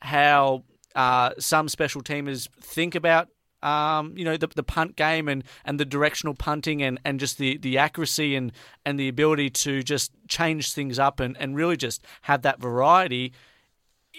how 0.00 0.64
uh, 0.94 1.30
some 1.38 1.68
special 1.68 2.02
teamers 2.02 2.48
think 2.60 2.94
about 2.94 3.28
um, 3.62 4.14
you 4.16 4.24
know, 4.24 4.36
the, 4.36 4.46
the 4.48 4.62
punt 4.62 4.96
game 4.96 5.28
and, 5.28 5.42
and 5.64 5.80
the 5.80 5.84
directional 5.84 6.34
punting 6.34 6.82
and, 6.82 7.00
and 7.04 7.18
just 7.18 7.38
the, 7.38 7.56
the 7.58 7.78
accuracy 7.78 8.36
and, 8.36 8.52
and 8.84 8.98
the 8.98 9.08
ability 9.08 9.50
to 9.50 9.82
just 9.82 10.12
change 10.28 10.72
things 10.72 10.98
up 10.98 11.18
and, 11.18 11.36
and 11.38 11.56
really 11.56 11.76
just 11.76 12.04
have 12.22 12.42
that 12.42 12.60
variety. 12.60 13.32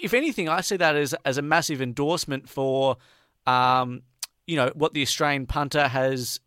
If 0.01 0.13
anything, 0.13 0.49
I 0.49 0.61
see 0.61 0.77
that 0.77 0.95
as, 0.95 1.13
as 1.25 1.37
a 1.37 1.41
massive 1.41 1.81
endorsement 1.81 2.49
for, 2.49 2.97
um, 3.45 4.01
you 4.45 4.55
know, 4.55 4.71
what 4.75 4.93
the 4.93 5.01
Australian 5.01 5.45
punter 5.45 5.87
has 5.87 6.39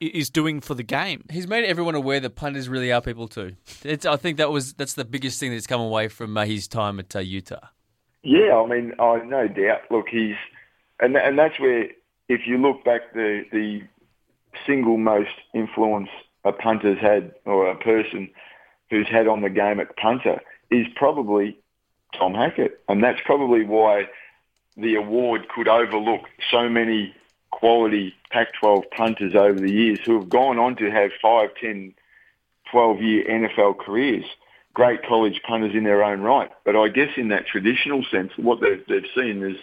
is 0.00 0.30
doing 0.30 0.60
for 0.60 0.74
the 0.74 0.82
game. 0.82 1.24
He's 1.30 1.46
made 1.46 1.64
everyone 1.64 1.94
aware 1.94 2.20
that 2.20 2.34
punters 2.34 2.68
really 2.68 2.90
are 2.90 3.00
people 3.00 3.28
too. 3.28 3.54
It's, 3.84 4.04
I 4.04 4.16
think 4.16 4.38
that 4.38 4.50
was 4.50 4.72
that's 4.74 4.94
the 4.94 5.04
biggest 5.04 5.38
thing 5.38 5.52
that's 5.52 5.66
come 5.66 5.80
away 5.80 6.08
from 6.08 6.36
uh, 6.36 6.44
his 6.44 6.66
time 6.66 6.98
at 6.98 7.14
uh, 7.14 7.20
Utah. 7.20 7.68
Yeah, 8.22 8.56
I 8.56 8.66
mean, 8.66 8.92
I 8.98 9.22
no 9.24 9.48
doubt. 9.48 9.82
Look, 9.90 10.08
he's 10.08 10.34
and 11.00 11.16
and 11.16 11.38
that's 11.38 11.58
where 11.60 11.86
if 12.28 12.46
you 12.46 12.58
look 12.58 12.84
back, 12.84 13.12
the 13.14 13.44
the 13.52 13.82
single 14.66 14.98
most 14.98 15.30
influence 15.54 16.08
a 16.44 16.52
punter's 16.52 16.98
had 16.98 17.32
or 17.46 17.70
a 17.70 17.76
person 17.76 18.28
who's 18.90 19.08
had 19.08 19.26
on 19.26 19.42
the 19.42 19.50
game 19.50 19.80
at 19.80 19.96
punter 19.96 20.40
is 20.70 20.86
probably 20.96 21.56
Tom 22.18 22.34
Hackett, 22.34 22.80
and 22.88 23.02
that's 23.02 23.20
probably 23.24 23.64
why 23.64 24.08
the 24.76 24.94
award 24.96 25.48
could 25.48 25.68
overlook 25.68 26.22
so 26.50 26.68
many 26.68 27.14
quality 27.50 28.14
Pac-12 28.30 28.90
punters 28.90 29.34
over 29.34 29.58
the 29.58 29.70
years 29.70 29.98
who 30.04 30.18
have 30.18 30.28
gone 30.28 30.58
on 30.58 30.76
to 30.76 30.90
have 30.90 31.10
5, 31.20 31.50
10, 31.60 31.94
12-year 32.72 33.24
NFL 33.24 33.78
careers. 33.78 34.24
Great 34.74 35.04
college 35.06 35.42
punters 35.46 35.74
in 35.74 35.84
their 35.84 36.02
own 36.02 36.22
right. 36.22 36.50
But 36.64 36.76
I 36.76 36.88
guess 36.88 37.10
in 37.16 37.28
that 37.28 37.46
traditional 37.46 38.04
sense, 38.10 38.32
what 38.36 38.60
they've, 38.60 38.82
they've 38.88 39.10
seen 39.14 39.42
is 39.42 39.58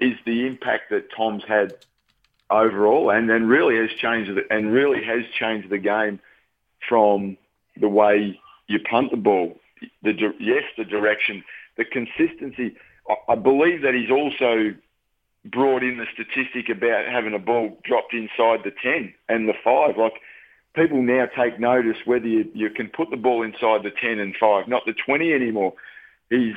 is 0.00 0.14
the 0.24 0.46
impact 0.46 0.90
that 0.90 1.10
Tom's 1.16 1.42
had 1.46 1.74
overall, 2.50 3.10
and 3.10 3.28
then 3.28 3.46
really 3.46 3.76
has 3.76 3.90
changed 3.98 4.34
the, 4.34 4.44
and 4.50 4.72
really 4.72 5.02
has 5.04 5.24
changed 5.38 5.70
the 5.70 5.78
game 5.78 6.20
from 6.88 7.36
the 7.76 7.88
way 7.88 8.40
you 8.68 8.78
punt 8.78 9.10
the 9.10 9.16
ball. 9.16 9.58
The 10.02 10.12
yes, 10.40 10.64
the 10.76 10.84
direction, 10.84 11.44
the 11.78 11.84
consistency. 11.84 12.76
I, 13.28 13.36
believe 13.36 13.80
that 13.82 13.94
he's 13.94 14.10
also 14.10 14.74
brought 15.46 15.82
in 15.82 15.96
the 15.96 16.04
statistic 16.12 16.68
about 16.68 17.06
having 17.10 17.32
a 17.32 17.38
ball 17.38 17.78
dropped 17.84 18.12
inside 18.12 18.60
the 18.64 18.72
ten 18.82 19.14
and 19.30 19.48
the 19.48 19.54
five. 19.64 19.96
Like 19.96 20.20
people 20.74 21.00
now 21.02 21.26
take 21.34 21.58
notice 21.58 21.96
whether 22.04 22.26
you, 22.26 22.50
you 22.52 22.68
can 22.68 22.88
put 22.88 23.08
the 23.10 23.16
ball 23.16 23.42
inside 23.42 23.82
the 23.82 23.92
ten 23.98 24.18
and 24.18 24.34
five, 24.38 24.68
not 24.68 24.84
the 24.84 24.92
twenty 24.92 25.32
anymore. 25.32 25.72
He's 26.28 26.56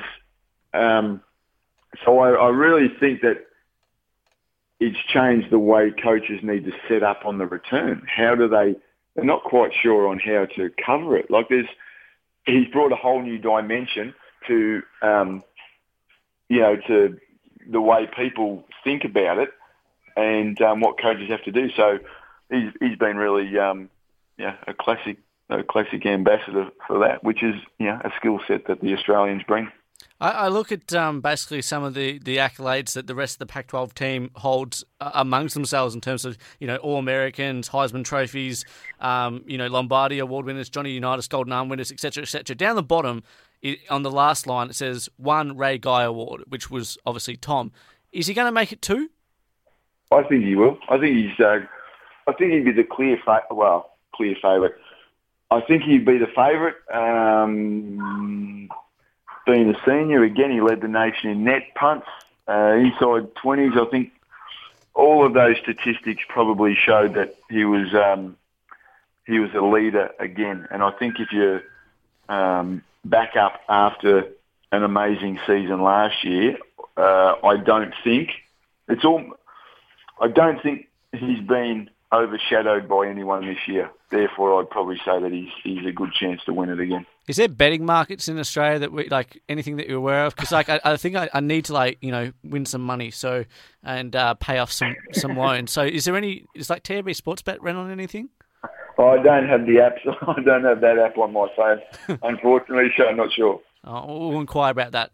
um, 0.74 1.22
so 2.04 2.18
I, 2.18 2.32
I 2.32 2.48
really 2.48 2.88
think 3.00 3.22
that 3.22 3.46
it's 4.80 4.98
changed 5.08 5.50
the 5.50 5.58
way 5.58 5.92
coaches 6.02 6.40
need 6.42 6.64
to 6.64 6.72
set 6.88 7.02
up 7.02 7.22
on 7.24 7.38
the 7.38 7.46
return. 7.46 8.06
How 8.14 8.34
do 8.34 8.48
they? 8.48 8.74
They're 9.14 9.24
not 9.24 9.44
quite 9.44 9.72
sure 9.82 10.08
on 10.08 10.18
how 10.18 10.46
to 10.56 10.70
cover 10.84 11.16
it. 11.16 11.30
Like 11.30 11.48
there's, 11.50 11.68
he's 12.46 12.66
brought 12.68 12.92
a 12.92 12.96
whole 12.96 13.22
new 13.22 13.38
dimension 13.38 14.14
to, 14.46 14.82
um, 15.02 15.42
you 16.48 16.60
know, 16.60 16.76
to 16.76 17.18
the 17.68 17.80
way 17.80 18.08
people 18.16 18.64
think 18.84 19.04
about 19.04 19.38
it 19.38 19.50
and 20.16 20.60
um, 20.60 20.80
what 20.80 21.00
coaches 21.00 21.30
have 21.30 21.42
to 21.44 21.52
do. 21.52 21.70
So 21.76 21.98
he's 22.50 22.72
he's 22.80 22.96
been 22.96 23.16
really, 23.16 23.58
um, 23.58 23.90
yeah, 24.38 24.56
a 24.66 24.74
classic 24.74 25.18
a 25.48 25.62
classic 25.62 26.06
ambassador 26.06 26.70
for 26.86 27.00
that, 27.00 27.22
which 27.22 27.42
is 27.42 27.54
you 27.78 27.86
know 27.86 28.00
a 28.04 28.10
skill 28.16 28.40
set 28.46 28.66
that 28.66 28.80
the 28.80 28.94
Australians 28.94 29.42
bring. 29.46 29.70
I, 30.22 30.30
I 30.30 30.48
look 30.48 30.70
at 30.70 30.94
um, 30.94 31.20
basically 31.20 31.62
some 31.62 31.82
of 31.82 31.94
the, 31.94 32.18
the 32.20 32.36
accolades 32.36 32.92
that 32.92 33.08
the 33.08 33.14
rest 33.14 33.34
of 33.34 33.38
the 33.40 33.46
Pac-12 33.46 33.92
team 33.92 34.30
holds 34.36 34.84
uh, 35.00 35.10
amongst 35.14 35.54
themselves 35.54 35.96
in 35.96 36.00
terms 36.00 36.24
of 36.24 36.38
you 36.60 36.66
know 36.68 36.76
All 36.76 36.98
Americans, 36.98 37.68
Heisman 37.68 38.04
trophies, 38.04 38.64
um, 39.00 39.42
you 39.46 39.58
know 39.58 39.66
Lombardi 39.66 40.20
Award 40.20 40.46
winners, 40.46 40.70
Johnny 40.70 40.92
Unitas 40.92 41.26
Golden 41.26 41.52
Arm 41.52 41.68
winners, 41.68 41.90
etc., 41.90 42.22
etc. 42.22 42.54
Down 42.54 42.76
the 42.76 42.84
bottom, 42.84 43.24
it, 43.62 43.80
on 43.90 44.04
the 44.04 44.10
last 44.12 44.46
line, 44.46 44.70
it 44.70 44.76
says 44.76 45.08
one 45.16 45.56
Ray 45.56 45.76
Guy 45.76 46.04
Award, 46.04 46.44
which 46.48 46.70
was 46.70 46.96
obviously 47.04 47.36
Tom. 47.36 47.72
Is 48.12 48.28
he 48.28 48.34
going 48.34 48.46
to 48.46 48.52
make 48.52 48.72
it 48.72 48.80
two? 48.80 49.10
I 50.12 50.22
think 50.22 50.44
he 50.44 50.54
will. 50.54 50.78
I 50.88 50.98
think 50.98 51.16
he's. 51.16 51.40
Uh, 51.44 51.60
I 52.28 52.32
think 52.34 52.52
he'd 52.52 52.64
be 52.64 52.72
the 52.72 52.84
clear 52.84 53.18
fa- 53.24 53.42
well, 53.50 53.96
clear 54.14 54.36
favourite. 54.40 54.74
I 55.50 55.60
think 55.62 55.82
he'd 55.82 56.06
be 56.06 56.18
the 56.18 56.28
favourite. 56.28 56.76
Um, 56.94 58.70
being 59.46 59.74
a 59.74 59.80
senior, 59.84 60.22
again, 60.22 60.50
he 60.50 60.60
led 60.60 60.80
the 60.80 60.88
nation 60.88 61.30
in 61.30 61.44
net 61.44 61.74
punts, 61.74 62.06
uh, 62.48 62.74
inside 62.74 63.34
20s. 63.34 63.80
I 63.80 63.90
think 63.90 64.12
all 64.94 65.24
of 65.24 65.34
those 65.34 65.56
statistics 65.58 66.22
probably 66.28 66.74
showed 66.74 67.14
that 67.14 67.34
he 67.48 67.64
was 67.64 67.94
um, 67.94 68.36
he 69.26 69.38
was 69.38 69.50
a 69.54 69.60
leader 69.60 70.10
again. 70.18 70.68
And 70.70 70.82
I 70.82 70.90
think 70.90 71.18
if 71.18 71.32
you 71.32 71.60
um, 72.28 72.82
back 73.04 73.36
up 73.36 73.60
after 73.68 74.28
an 74.70 74.82
amazing 74.82 75.38
season 75.46 75.82
last 75.82 76.24
year, 76.24 76.58
uh, 76.96 77.34
I 77.42 77.56
don't 77.56 77.94
think 78.04 78.30
it's 78.88 79.04
all. 79.04 79.22
I 80.20 80.28
don't 80.28 80.62
think 80.62 80.88
he's 81.12 81.40
been 81.40 81.90
overshadowed 82.12 82.88
by 82.88 83.06
anyone 83.08 83.46
this 83.46 83.66
year. 83.66 83.90
Therefore, 84.10 84.60
I'd 84.60 84.70
probably 84.70 84.98
say 85.04 85.20
that 85.20 85.32
he's 85.32 85.48
he's 85.62 85.86
a 85.86 85.92
good 85.92 86.12
chance 86.12 86.42
to 86.44 86.52
win 86.52 86.68
it 86.68 86.80
again. 86.80 87.06
Is 87.28 87.36
there 87.36 87.48
betting 87.48 87.86
markets 87.86 88.28
in 88.28 88.38
Australia 88.38 88.80
that 88.80 88.92
we 88.92 89.08
like 89.08 89.40
anything 89.48 89.76
that 89.76 89.88
you're 89.88 89.98
aware 89.98 90.26
of? 90.26 90.34
Because 90.34 90.52
like 90.52 90.68
I, 90.68 90.80
I 90.84 90.96
think 90.96 91.16
I, 91.16 91.30
I, 91.32 91.40
need 91.40 91.66
to 91.66 91.72
like 91.72 91.98
you 92.00 92.10
know 92.10 92.32
win 92.44 92.66
some 92.66 92.82
money 92.82 93.10
so 93.10 93.44
and 93.82 94.14
uh, 94.14 94.34
pay 94.34 94.58
off 94.58 94.70
some 94.70 94.94
some 95.12 95.36
loans. 95.36 95.72
So 95.72 95.82
is 95.82 96.04
there 96.04 96.16
any? 96.16 96.44
Is 96.54 96.68
like 96.68 96.82
TAB 96.82 97.06
Sportsbet 97.06 97.58
run 97.60 97.76
on 97.76 97.90
anything? 97.90 98.28
I 98.98 99.22
don't 99.22 99.48
have 99.48 99.66
the 99.66 99.80
app. 99.80 99.96
I 100.28 100.40
don't 100.42 100.64
have 100.64 100.80
that 100.80 100.98
app 100.98 101.16
on 101.16 101.32
my 101.32 101.48
phone, 101.56 101.80
unfortunately. 102.22 102.92
So 102.96 103.06
I'm 103.06 103.16
not 103.16 103.32
sure. 103.32 103.60
Oh, 103.84 104.28
we'll 104.28 104.40
inquire 104.40 104.70
about 104.70 104.92
that. 104.92 105.10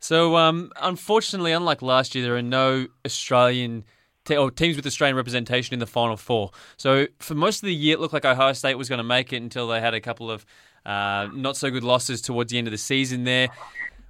So, 0.00 0.36
um, 0.36 0.72
unfortunately, 0.80 1.52
unlike 1.52 1.82
last 1.82 2.14
year, 2.16 2.24
there 2.24 2.36
are 2.36 2.42
no 2.42 2.88
Australian 3.06 3.84
te- 4.24 4.36
or 4.36 4.50
teams 4.50 4.76
with 4.76 4.86
Australian 4.86 5.16
representation 5.16 5.74
in 5.74 5.80
the 5.80 5.86
Final 5.86 6.16
Four. 6.16 6.50
So, 6.76 7.06
for 7.18 7.34
most 7.34 7.62
of 7.62 7.66
the 7.66 7.74
year, 7.74 7.94
it 7.94 8.00
looked 8.00 8.14
like 8.14 8.24
Ohio 8.24 8.52
State 8.52 8.76
was 8.76 8.88
going 8.88 8.98
to 8.98 9.04
make 9.04 9.32
it 9.32 9.36
until 9.36 9.68
they 9.68 9.80
had 9.80 9.94
a 9.94 10.00
couple 10.00 10.30
of 10.30 10.44
uh, 10.84 11.28
not 11.32 11.56
so 11.56 11.70
good 11.70 11.84
losses 11.84 12.20
towards 12.20 12.52
the 12.52 12.58
end 12.58 12.66
of 12.66 12.72
the 12.72 12.78
season 12.78 13.24
there. 13.24 13.48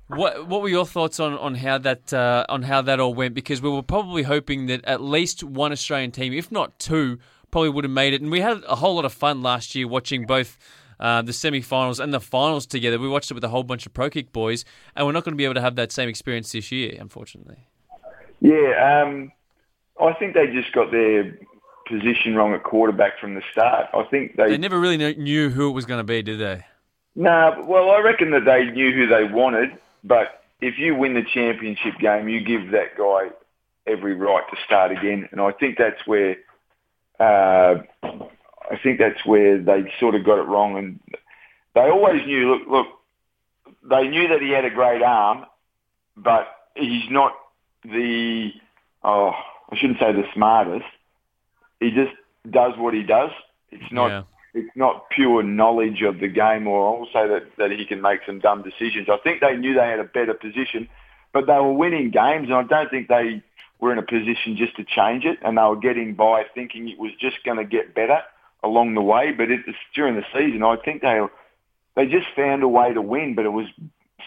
What 0.08 0.46
what 0.46 0.60
were 0.60 0.68
your 0.68 0.86
thoughts 0.86 1.20
on 1.20 1.34
on 1.38 1.54
how 1.54 1.78
that 1.78 2.12
uh, 2.12 2.44
on 2.48 2.62
how 2.62 2.82
that 2.82 3.00
all 3.00 3.14
went? 3.14 3.34
Because 3.34 3.62
we 3.62 3.70
were 3.70 3.82
probably 3.82 4.22
hoping 4.22 4.66
that 4.66 4.84
at 4.84 5.00
least 5.00 5.42
one 5.42 5.72
Australian 5.72 6.10
team, 6.10 6.32
if 6.32 6.52
not 6.52 6.78
two, 6.78 7.18
probably 7.50 7.70
would 7.70 7.84
have 7.84 7.92
made 7.92 8.12
it. 8.12 8.20
And 8.20 8.30
we 8.30 8.40
had 8.40 8.62
a 8.68 8.76
whole 8.76 8.96
lot 8.96 9.04
of 9.04 9.12
fun 9.12 9.42
last 9.42 9.74
year 9.74 9.88
watching 9.88 10.26
both. 10.26 10.58
Uh, 11.00 11.20
the 11.20 11.32
semi-finals 11.32 11.98
and 11.98 12.14
the 12.14 12.20
finals 12.20 12.64
together. 12.64 12.96
We 12.96 13.08
watched 13.08 13.28
it 13.28 13.34
with 13.34 13.42
a 13.42 13.48
whole 13.48 13.64
bunch 13.64 13.86
of 13.86 13.92
pro 13.92 14.08
kick 14.08 14.32
boys, 14.32 14.64
and 14.94 15.04
we're 15.04 15.10
not 15.10 15.24
going 15.24 15.32
to 15.32 15.36
be 15.36 15.44
able 15.44 15.54
to 15.54 15.60
have 15.60 15.74
that 15.74 15.90
same 15.90 16.08
experience 16.08 16.52
this 16.52 16.70
year, 16.70 16.96
unfortunately. 17.00 17.66
Yeah, 18.40 19.02
um, 19.04 19.32
I 20.02 20.12
think 20.14 20.34
they 20.34 20.46
just 20.48 20.72
got 20.72 20.90
their 20.90 21.38
position 21.88 22.34
wrong 22.34 22.54
at 22.54 22.62
quarterback 22.62 23.18
from 23.20 23.34
the 23.34 23.42
start. 23.52 23.86
I 23.94 24.04
think 24.04 24.36
they 24.36 24.50
they 24.50 24.58
never 24.58 24.80
really 24.80 25.14
knew 25.14 25.50
who 25.50 25.68
it 25.68 25.72
was 25.72 25.86
going 25.86 26.00
to 26.00 26.04
be, 26.04 26.22
did 26.22 26.38
they? 26.38 26.64
No, 27.14 27.30
nah, 27.30 27.64
well, 27.66 27.90
I 27.90 28.00
reckon 28.00 28.30
that 28.30 28.44
they 28.44 28.70
knew 28.70 28.92
who 28.92 29.06
they 29.06 29.24
wanted, 29.24 29.70
but 30.02 30.42
if 30.60 30.78
you 30.78 30.94
win 30.94 31.14
the 31.14 31.24
championship 31.34 31.98
game, 32.00 32.28
you 32.28 32.40
give 32.40 32.70
that 32.70 32.96
guy 32.96 33.28
every 33.86 34.14
right 34.14 34.44
to 34.50 34.56
start 34.64 34.92
again, 34.92 35.28
and 35.32 35.40
I 35.40 35.52
think 35.52 35.76
that's 35.76 36.06
where 36.06 36.36
uh, 37.20 37.82
I 38.02 38.78
think 38.82 38.98
that's 38.98 39.24
where 39.26 39.58
they 39.58 39.92
sort 40.00 40.14
of 40.14 40.24
got 40.24 40.38
it 40.38 40.46
wrong, 40.46 40.78
and 40.78 41.00
they 41.74 41.82
always 41.82 42.24
knew. 42.26 42.54
Look, 42.54 42.68
look, 42.68 42.86
they 43.88 44.08
knew 44.08 44.28
that 44.28 44.40
he 44.40 44.50
had 44.50 44.64
a 44.64 44.70
great 44.70 45.02
arm, 45.02 45.44
but 46.16 46.46
he's 46.74 47.10
not 47.10 47.32
the 47.84 48.50
oh, 49.04 49.32
I 49.72 49.76
shouldn't 49.76 49.98
say 49.98 50.12
the 50.12 50.24
smartest 50.34 50.84
he 51.82 51.90
just 51.90 52.12
does 52.48 52.72
what 52.78 52.94
he 52.94 53.02
does. 53.02 53.30
It's 53.70 53.92
not 53.92 54.08
yeah. 54.08 54.22
it's 54.54 54.76
not 54.76 55.10
pure 55.10 55.42
knowledge 55.42 56.02
of 56.02 56.20
the 56.20 56.28
game, 56.28 56.66
or 56.66 56.86
I'll 56.86 57.06
say 57.06 57.28
that 57.28 57.44
that 57.58 57.70
he 57.70 57.84
can 57.84 58.00
make 58.00 58.20
some 58.24 58.38
dumb 58.38 58.62
decisions. 58.62 59.08
I 59.10 59.18
think 59.18 59.40
they 59.40 59.56
knew 59.56 59.74
they 59.74 59.88
had 59.88 59.98
a 59.98 60.04
better 60.04 60.34
position, 60.34 60.88
but 61.32 61.46
they 61.46 61.54
were 61.54 61.72
winning 61.72 62.10
games, 62.10 62.48
and 62.48 62.54
I 62.54 62.62
don't 62.62 62.90
think 62.90 63.08
they 63.08 63.42
were 63.80 63.92
in 63.92 63.98
a 63.98 64.02
position 64.02 64.56
just 64.56 64.76
to 64.76 64.84
change 64.84 65.24
it, 65.24 65.38
and 65.42 65.58
they 65.58 65.62
were 65.62 65.76
getting 65.76 66.14
by 66.14 66.44
thinking 66.54 66.88
it 66.88 66.98
was 66.98 67.12
just 67.18 67.42
going 67.44 67.58
to 67.58 67.64
get 67.64 67.94
better 67.94 68.20
along 68.62 68.94
the 68.94 69.02
way. 69.02 69.32
But 69.32 69.50
it 69.50 69.66
was 69.66 69.76
during 69.94 70.14
the 70.14 70.24
season, 70.32 70.62
I 70.62 70.76
think 70.76 71.02
they 71.02 71.20
they 71.96 72.06
just 72.06 72.26
found 72.36 72.62
a 72.62 72.68
way 72.68 72.94
to 72.94 73.02
win, 73.02 73.34
but 73.34 73.44
it 73.44 73.52
was 73.52 73.66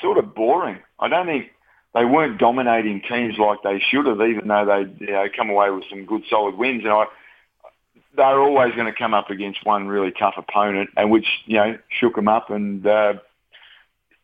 sort 0.01 0.17
of 0.17 0.35
boring. 0.35 0.79
I 0.99 1.07
don't 1.07 1.27
think 1.27 1.51
they 1.95 2.03
weren't 2.03 2.37
dominating 2.37 3.01
teams 3.01 3.37
like 3.39 3.63
they 3.63 3.79
should 3.79 4.05
have, 4.05 4.21
even 4.21 4.49
though 4.49 4.65
they 4.65 5.05
you 5.05 5.11
know, 5.13 5.25
come 5.35 5.49
away 5.49 5.71
with 5.71 5.85
some 5.89 6.05
good 6.05 6.23
solid 6.29 6.55
wins. 6.55 6.83
And 6.83 6.91
I 6.91 7.05
they're 8.15 8.39
always 8.39 8.73
going 8.75 8.85
to 8.85 8.97
come 8.97 9.13
up 9.13 9.29
against 9.29 9.65
one 9.65 9.87
really 9.87 10.11
tough 10.11 10.35
opponent, 10.37 10.89
and 10.97 11.09
which 11.09 11.25
you 11.45 11.55
know 11.55 11.77
shook 11.89 12.15
them 12.15 12.27
up. 12.27 12.49
And 12.49 12.85
uh, 12.85 13.13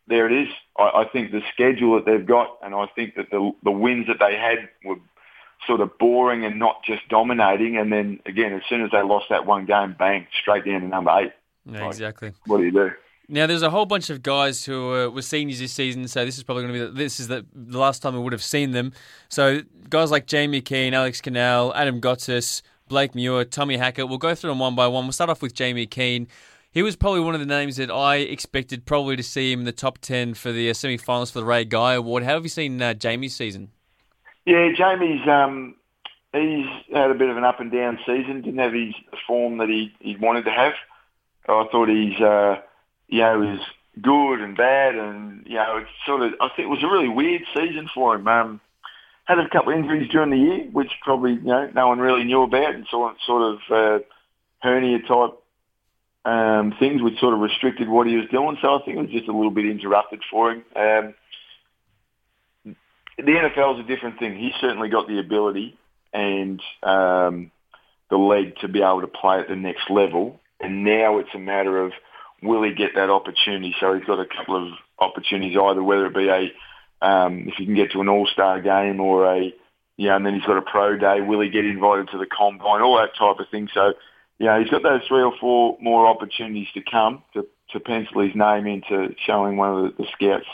there 0.06 0.26
it 0.30 0.42
is. 0.42 0.48
I, 0.78 1.02
I 1.02 1.04
think 1.10 1.32
the 1.32 1.42
schedule 1.52 1.96
that 1.96 2.04
they've 2.04 2.24
got, 2.24 2.58
and 2.62 2.74
I 2.74 2.86
think 2.94 3.16
that 3.16 3.30
the 3.30 3.52
the 3.64 3.70
wins 3.70 4.06
that 4.06 4.18
they 4.20 4.36
had 4.36 4.68
were 4.84 4.96
sort 5.66 5.80
of 5.80 5.96
boring 5.98 6.44
and 6.44 6.58
not 6.58 6.82
just 6.84 7.08
dominating. 7.08 7.78
And 7.78 7.90
then 7.90 8.20
again, 8.26 8.52
as 8.52 8.62
soon 8.68 8.84
as 8.84 8.90
they 8.90 9.02
lost 9.02 9.26
that 9.30 9.46
one 9.46 9.64
game, 9.64 9.96
bang, 9.98 10.26
straight 10.40 10.66
down 10.66 10.82
to 10.82 10.88
number 10.88 11.10
eight. 11.18 11.32
Yeah, 11.64 11.86
exactly. 11.86 12.32
What 12.46 12.58
do 12.58 12.64
you 12.64 12.72
do? 12.72 12.90
Now, 13.32 13.46
there's 13.46 13.62
a 13.62 13.70
whole 13.70 13.86
bunch 13.86 14.10
of 14.10 14.22
guys 14.22 14.62
who 14.66 14.94
uh, 14.94 15.08
were 15.08 15.22
seniors 15.22 15.58
this 15.58 15.72
season, 15.72 16.06
so 16.06 16.22
this 16.26 16.36
is 16.36 16.44
probably 16.44 16.64
going 16.64 16.74
to 16.74 16.80
be 16.80 16.86
the, 16.86 16.92
this 16.92 17.18
is 17.18 17.28
the, 17.28 17.46
last 17.54 18.02
time 18.02 18.12
we 18.12 18.20
would 18.20 18.34
have 18.34 18.42
seen 18.42 18.72
them. 18.72 18.92
So 19.30 19.62
guys 19.88 20.10
like 20.10 20.26
Jamie 20.26 20.60
Keehn, 20.60 20.92
Alex 20.92 21.22
Kinal, 21.22 21.72
Adam 21.74 21.98
Gotsis, 21.98 22.60
Blake 22.88 23.14
Muir, 23.14 23.46
Tommy 23.46 23.78
Hackett. 23.78 24.06
We'll 24.06 24.18
go 24.18 24.34
through 24.34 24.50
them 24.50 24.58
one 24.58 24.74
by 24.74 24.86
one. 24.86 25.06
We'll 25.06 25.12
start 25.12 25.30
off 25.30 25.40
with 25.40 25.54
Jamie 25.54 25.86
Keehn. 25.86 26.26
He 26.72 26.82
was 26.82 26.94
probably 26.94 27.20
one 27.20 27.32
of 27.32 27.40
the 27.40 27.46
names 27.46 27.76
that 27.76 27.90
I 27.90 28.16
expected 28.16 28.84
probably 28.84 29.16
to 29.16 29.22
see 29.22 29.50
him 29.50 29.60
in 29.60 29.64
the 29.64 29.72
top 29.72 29.96
ten 29.96 30.34
for 30.34 30.52
the 30.52 30.68
uh, 30.68 30.74
semi-finals 30.74 31.30
for 31.30 31.40
the 31.40 31.46
Ray 31.46 31.64
Guy 31.64 31.94
Award. 31.94 32.24
How 32.24 32.34
have 32.34 32.42
you 32.42 32.50
seen 32.50 32.82
uh, 32.82 32.92
Jamie's 32.92 33.34
season? 33.34 33.70
Yeah, 34.44 34.72
Jamie's 34.76 35.26
um, 35.26 35.76
he's 36.34 36.66
had 36.92 37.10
a 37.10 37.14
bit 37.14 37.30
of 37.30 37.38
an 37.38 37.44
up 37.44 37.60
and 37.60 37.72
down 37.72 37.98
season. 38.04 38.42
Didn't 38.42 38.60
have 38.60 38.74
his 38.74 38.92
form 39.26 39.56
that 39.56 39.70
he, 39.70 39.90
he 40.00 40.16
wanted 40.16 40.44
to 40.44 40.50
have. 40.50 40.74
I 41.48 41.66
thought 41.72 41.88
he's 41.88 42.20
uh, 42.20 42.60
you 43.12 43.18
know 43.18 43.38
was 43.38 43.60
good 44.00 44.40
and 44.40 44.56
bad, 44.56 44.94
and 44.94 45.46
you 45.46 45.56
know 45.56 45.76
it's 45.76 45.90
sort 46.06 46.22
of 46.22 46.32
I 46.40 46.48
think 46.48 46.66
it 46.66 46.70
was 46.70 46.82
a 46.82 46.88
really 46.88 47.08
weird 47.08 47.42
season 47.54 47.88
for 47.94 48.14
him. 48.14 48.26
Um, 48.26 48.60
had 49.24 49.38
a 49.38 49.48
couple 49.50 49.72
of 49.72 49.78
injuries 49.78 50.10
during 50.10 50.30
the 50.30 50.38
year, 50.38 50.64
which 50.72 50.90
probably 51.02 51.32
you 51.32 51.42
know 51.42 51.70
no 51.74 51.88
one 51.88 51.98
really 51.98 52.24
knew 52.24 52.42
about, 52.42 52.74
and 52.74 52.86
sort 52.90 53.16
sort 53.26 53.42
of 53.42 53.58
uh, 53.70 54.04
hernia 54.60 54.98
type 55.00 55.38
um, 56.24 56.74
things, 56.80 57.02
which 57.02 57.20
sort 57.20 57.34
of 57.34 57.40
restricted 57.40 57.86
what 57.88 58.06
he 58.06 58.16
was 58.16 58.28
doing. 58.30 58.56
So 58.62 58.74
I 58.74 58.82
think 58.82 58.96
it 58.96 59.02
was 59.02 59.10
just 59.10 59.28
a 59.28 59.36
little 59.36 59.50
bit 59.50 59.66
interrupted 59.66 60.22
for 60.30 60.52
him. 60.52 60.64
Um, 60.74 61.14
the 63.18 63.22
NFL 63.22 63.78
is 63.78 63.84
a 63.84 63.88
different 63.88 64.18
thing. 64.18 64.38
He's 64.38 64.54
certainly 64.58 64.88
got 64.88 65.06
the 65.06 65.18
ability 65.18 65.76
and 66.14 66.62
um, 66.82 67.50
the 68.08 68.16
leg 68.16 68.56
to 68.62 68.68
be 68.68 68.80
able 68.80 69.02
to 69.02 69.06
play 69.06 69.38
at 69.38 69.48
the 69.48 69.56
next 69.56 69.90
level. 69.90 70.40
And 70.60 70.82
now 70.82 71.18
it's 71.18 71.34
a 71.34 71.38
matter 71.38 71.84
of 71.84 71.92
will 72.42 72.62
he 72.62 72.74
get 72.74 72.94
that 72.94 73.10
opportunity? 73.10 73.74
So 73.80 73.94
he's 73.94 74.04
got 74.04 74.20
a 74.20 74.26
couple 74.26 74.56
of 74.56 74.74
opportunities, 74.98 75.56
either 75.56 75.82
whether 75.82 76.06
it 76.06 76.14
be 76.14 76.28
a 76.28 76.52
um, 77.06 77.48
if 77.48 77.54
he 77.54 77.64
can 77.64 77.74
get 77.74 77.92
to 77.92 78.00
an 78.00 78.08
All-Star 78.08 78.60
game 78.60 79.00
or 79.00 79.26
a 79.26 79.52
you 79.96 80.08
know, 80.08 80.16
and 80.16 80.26
then 80.26 80.34
he's 80.34 80.44
got 80.44 80.56
a 80.56 80.62
pro 80.62 80.96
day. 80.96 81.20
Will 81.20 81.40
he 81.40 81.50
get 81.50 81.64
invited 81.64 82.08
to 82.08 82.18
the 82.18 82.26
combine? 82.26 82.80
All 82.80 82.96
that 82.96 83.16
type 83.16 83.38
of 83.38 83.48
thing. 83.50 83.68
So 83.72 83.94
you 84.38 84.46
know, 84.46 84.60
he's 84.60 84.70
got 84.70 84.82
those 84.82 85.02
three 85.06 85.22
or 85.22 85.34
four 85.40 85.76
more 85.80 86.06
opportunities 86.06 86.68
to 86.74 86.80
come 86.82 87.22
to, 87.34 87.46
to 87.70 87.80
pencil 87.80 88.22
his 88.22 88.34
name 88.34 88.66
into 88.66 89.14
showing 89.26 89.56
one 89.56 89.74
of 89.76 89.96
the, 89.96 90.02
the 90.02 90.08
scouts 90.12 90.46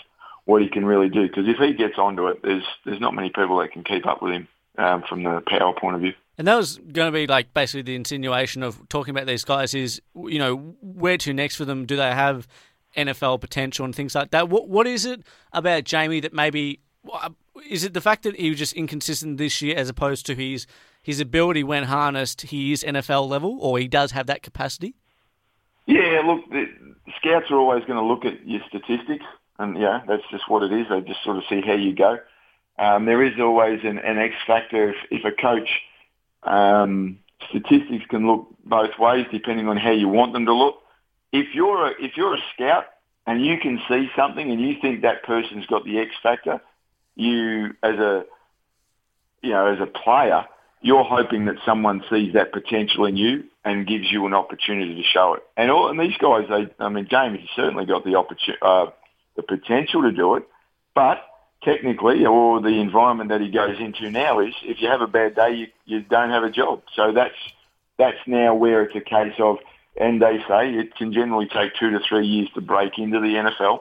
what 0.45 0.63
he 0.63 0.69
can 0.69 0.85
really 0.85 1.09
do. 1.09 1.27
Because 1.27 1.47
if 1.47 1.59
he 1.59 1.75
gets 1.75 1.99
onto 1.99 2.27
it, 2.27 2.43
there's 2.43 2.65
there's 2.85 3.01
not 3.01 3.15
many 3.15 3.31
people 3.31 3.59
that 3.59 3.73
can 3.73 3.85
keep 3.85 4.07
up 4.07 4.23
with 4.23 4.33
him 4.33 4.49
um, 4.79 5.03
from 5.09 5.25
the 5.25 5.43
power 5.47 5.75
point 5.79 5.97
of 5.97 6.01
view. 6.01 6.13
And 6.39 6.47
that 6.47 6.57
was 6.57 6.79
going 6.79 7.09
to 7.09 7.13
be 7.13 7.27
like 7.27 7.53
basically 7.53 7.83
the 7.83 7.97
insinuation 7.97 8.63
of 8.63 8.89
talking 8.89 9.11
about 9.11 9.27
these 9.27 9.45
guys 9.45 9.75
is, 9.75 10.01
you 10.15 10.39
know, 10.39 10.77
where 10.81 11.19
to 11.19 11.35
next 11.35 11.57
for 11.57 11.65
them? 11.65 11.85
Do 11.85 11.97
they 11.97 12.11
have 12.13 12.47
NFL 12.97 13.41
potential 13.41 13.85
and 13.85 13.95
things 13.95 14.15
like 14.15 14.31
that? 14.31 14.49
What 14.49 14.69
What 14.69 14.87
is 14.87 15.05
it 15.05 15.23
about 15.53 15.85
Jamie 15.85 16.21
that 16.21 16.33
maybe 16.33 16.81
is 17.69 17.85
it 17.85 17.93
the 17.93 18.01
fact 18.01 18.23
that 18.23 18.37
he 18.37 18.51
was 18.51 18.59
just 18.59 18.73
inconsistent 18.75 19.39
this 19.39 19.61
year 19.61 19.77
as 19.77 19.89
opposed 19.89 20.27
to 20.27 20.35
his 20.35 20.67
his 21.03 21.21
ability 21.21 21.65
when 21.65 21.85
harnessed, 21.85 22.43
he 22.43 22.73
is 22.73 22.85
NFL 22.85 23.29
level, 23.29 23.59
or 23.61 23.79
he 23.79 23.89
does 23.89 24.13
have 24.13 24.27
that 24.27 24.43
capacity? 24.43 24.95
Yeah, 25.87 26.21
look, 26.25 26.49
the 26.51 26.67
scouts 27.17 27.51
are 27.51 27.57
always 27.57 27.85
going 27.85 27.99
to 27.99 28.05
look 28.05 28.27
at 28.27 28.47
your 28.47 28.61
statistics, 28.69 29.25
and 29.59 29.79
yeah, 29.79 30.03
that's 30.07 30.25
just 30.31 30.49
what 30.51 30.63
it 30.63 30.73
is. 30.73 30.87
They 30.91 31.01
just 31.01 31.25
sort 31.25 31.39
of 31.39 31.45
see 31.49 31.63
how 31.63 31.73
you 31.73 31.95
go. 31.95 32.19
Um, 32.79 33.07
there 33.07 33.23
is 33.23 33.35
always 33.41 33.81
an, 33.85 33.99
an 33.99 34.19
X 34.19 34.35
factor 34.47 34.91
if, 34.91 34.97
if 35.11 35.25
a 35.25 35.33
coach 35.33 35.69
um, 36.45 37.19
statistics 37.51 38.05
can 38.09 38.27
look 38.27 38.49
both 38.65 38.99
ways 38.99 39.27
depending 39.33 39.69
on 39.69 39.77
how 39.77 39.91
you 39.91 40.09
want 40.09 40.33
them 40.33 40.47
to 40.47 40.55
look. 40.55 40.77
If 41.33 41.55
you're 41.55 41.89
a, 41.89 41.91
if 42.01 42.17
you're 42.17 42.35
a 42.35 42.43
scout 42.55 42.85
and 43.27 43.45
you 43.45 43.59
can 43.59 43.81
see 43.89 44.09
something 44.17 44.51
and 44.51 44.61
you 44.61 44.77
think 44.81 45.03
that 45.03 45.25
person's 45.25 45.67
got 45.67 45.85
the 45.85 45.99
X 45.99 46.11
factor, 46.23 46.61
you 47.17 47.75
as 47.83 47.97
a 47.97 48.25
you 49.43 49.51
know 49.51 49.67
as 49.67 49.81
a 49.81 49.87
player 49.87 50.45
you're 50.81 51.05
hoping 51.05 51.47
that 51.47 51.57
someone 51.67 52.03
sees 52.09 52.35
that 52.35 52.53
potential 52.53 53.05
in 53.05 53.17
you 53.17 53.45
and 53.65 53.87
gives 53.87 54.11
you 54.11 54.27
an 54.27 54.35
opportunity 54.35 54.95
to 54.95 55.03
show 55.03 55.35
it. 55.35 55.43
And 55.57 55.71
all 55.71 55.89
and 55.89 55.99
these 55.99 56.17
guys, 56.19 56.45
they, 56.49 56.69
I 56.79 56.89
mean, 56.89 57.09
Jamie's 57.11 57.49
certainly 57.57 57.85
got 57.85 58.05
the 58.05 58.15
opportunity, 58.15 58.63
uh, 58.63 58.87
the 59.37 59.43
potential 59.43 60.03
to 60.03 60.13
do 60.13 60.37
it, 60.37 60.45
but 60.95 61.19
technically, 61.63 62.25
or 62.25 62.61
the 62.61 62.81
environment 62.81 63.31
that 63.31 63.41
he 63.41 63.51
goes 63.51 63.79
into 63.79 64.11
now 64.11 64.41
is, 64.41 64.55
if 64.63 64.81
you 64.81 64.89
have 64.89 65.01
a 65.01 65.07
bad 65.07 65.35
day, 65.35 65.53
you, 65.53 65.67
you 65.87 66.01
don't 66.01 66.31
have 66.31 66.45
a 66.45 66.51
job. 66.51 66.83
So 66.95 67.13
that's 67.13 67.35
that's 67.99 68.19
now 68.27 68.55
where 68.55 68.83
it's 68.83 68.95
a 68.95 69.01
case 69.01 69.35
of, 69.41 69.59
and 69.97 70.23
they 70.23 70.39
say 70.47 70.73
it 70.73 70.95
can 70.95 71.13
generally 71.13 71.49
take 71.49 71.75
two 71.75 71.91
to 71.91 71.99
three 72.01 72.27
years 72.27 72.49
to 72.55 72.61
break 72.61 72.99
into 72.99 73.21
the 73.21 73.35
NFL. 73.35 73.81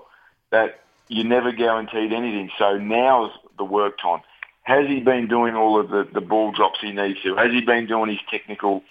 That 0.50 0.80
you're 1.08 1.26
never 1.26 1.52
guaranteed 1.52 2.12
anything. 2.12 2.50
So 2.58 2.78
now's 2.78 3.32
the 3.58 3.66
work 3.66 4.00
time. 4.00 4.22
Has 4.64 4.88
he 4.88 5.00
been 5.00 5.28
doing 5.28 5.56
all 5.56 5.80
of 5.80 5.90
the, 5.90 6.08
the 6.12 6.20
ball 6.20 6.52
drops 6.52 6.80
he 6.82 6.92
needs 6.92 7.22
to? 7.22 7.36
Has 7.36 7.52
he 7.52 7.62
been 7.62 7.86
doing 7.86 8.10
his 8.10 8.20
technical 8.30 8.84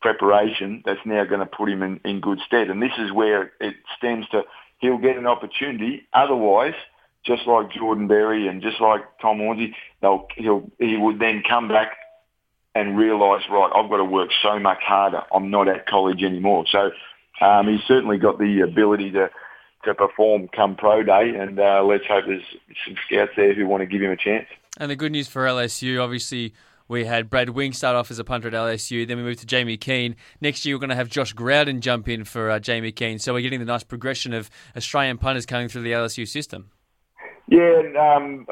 preparation 0.00 0.82
that's 0.84 1.04
now 1.04 1.24
going 1.24 1.40
to 1.40 1.46
put 1.46 1.68
him 1.68 1.82
in, 1.82 2.00
in 2.04 2.20
good 2.20 2.40
stead? 2.46 2.70
And 2.70 2.82
this 2.82 2.92
is 2.98 3.12
where 3.12 3.52
it 3.60 3.76
stems 3.96 4.26
to 4.30 4.44
he'll 4.80 4.98
get 4.98 5.16
an 5.16 5.26
opportunity. 5.26 6.06
Otherwise, 6.12 6.74
just 7.24 7.46
like 7.46 7.72
Jordan 7.72 8.08
Berry 8.08 8.48
and 8.48 8.62
just 8.62 8.80
like 8.80 9.02
Tom 9.20 9.38
Hornsey, 9.38 9.74
they'll, 10.00 10.26
he'll, 10.36 10.70
he 10.78 10.96
would 10.96 11.18
then 11.18 11.42
come 11.46 11.68
back 11.68 11.92
and 12.74 12.96
realise, 12.96 13.42
right, 13.50 13.70
I've 13.74 13.90
got 13.90 13.98
to 13.98 14.04
work 14.04 14.30
so 14.42 14.58
much 14.58 14.78
harder. 14.82 15.22
I'm 15.34 15.50
not 15.50 15.68
at 15.68 15.86
college 15.86 16.22
anymore. 16.22 16.64
So 16.70 16.90
um, 17.40 17.68
he's 17.68 17.82
certainly 17.86 18.18
got 18.18 18.38
the 18.38 18.60
ability 18.60 19.12
to 19.12 19.30
to 19.84 19.94
perform 19.94 20.46
come 20.54 20.76
pro 20.76 21.02
day, 21.02 21.32
and 21.38 21.58
uh, 21.58 21.82
let's 21.82 22.04
hope 22.06 22.24
there's 22.26 22.42
some 22.86 22.96
scouts 23.06 23.32
there 23.34 23.54
who 23.54 23.66
want 23.66 23.80
to 23.80 23.86
give 23.86 24.02
him 24.02 24.10
a 24.10 24.16
chance. 24.16 24.46
And 24.76 24.90
the 24.90 24.96
good 24.96 25.10
news 25.10 25.26
for 25.26 25.46
LSU, 25.46 26.02
obviously, 26.02 26.52
we 26.86 27.06
had 27.06 27.30
Brad 27.30 27.50
Wing 27.50 27.72
start 27.72 27.96
off 27.96 28.10
as 28.10 28.18
a 28.18 28.24
punter 28.24 28.48
at 28.48 28.54
LSU. 28.54 29.06
Then 29.08 29.16
we 29.16 29.22
moved 29.22 29.40
to 29.40 29.46
Jamie 29.46 29.78
Keehn. 29.78 30.16
Next 30.40 30.66
year, 30.66 30.74
we're 30.74 30.80
going 30.80 30.90
to 30.90 30.96
have 30.96 31.08
Josh 31.08 31.34
Growden 31.34 31.80
jump 31.80 32.08
in 32.08 32.24
for 32.24 32.50
uh, 32.50 32.58
Jamie 32.58 32.92
Keehn. 32.92 33.20
So 33.20 33.32
we're 33.32 33.40
getting 33.40 33.60
the 33.60 33.64
nice 33.64 33.84
progression 33.84 34.34
of 34.34 34.50
Australian 34.76 35.16
punters 35.16 35.46
coming 35.46 35.68
through 35.68 35.82
the 35.82 35.92
LSU 35.92 36.28
system. 36.28 36.70
Yeah, 37.50 37.82
um, 38.16 38.46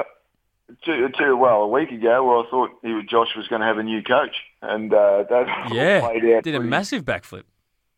too, 0.83 1.09
too, 1.17 1.37
well, 1.37 1.63
a 1.63 1.67
week 1.67 1.89
ago, 1.89 2.27
well, 2.27 2.45
I 2.45 2.49
thought 2.49 2.71
he, 2.83 3.01
Josh 3.09 3.29
was 3.35 3.47
going 3.47 3.61
to 3.61 3.67
have 3.67 3.77
a 3.77 3.83
new 3.83 4.03
coach, 4.03 4.35
and 4.61 4.93
uh, 4.93 5.23
that 5.29 5.47
yeah, 5.71 6.01
played 6.01 6.25
out. 6.25 6.43
Did 6.43 6.55
pretty, 6.55 6.57
a 6.57 6.59
massive 6.59 7.05
backflip. 7.05 7.43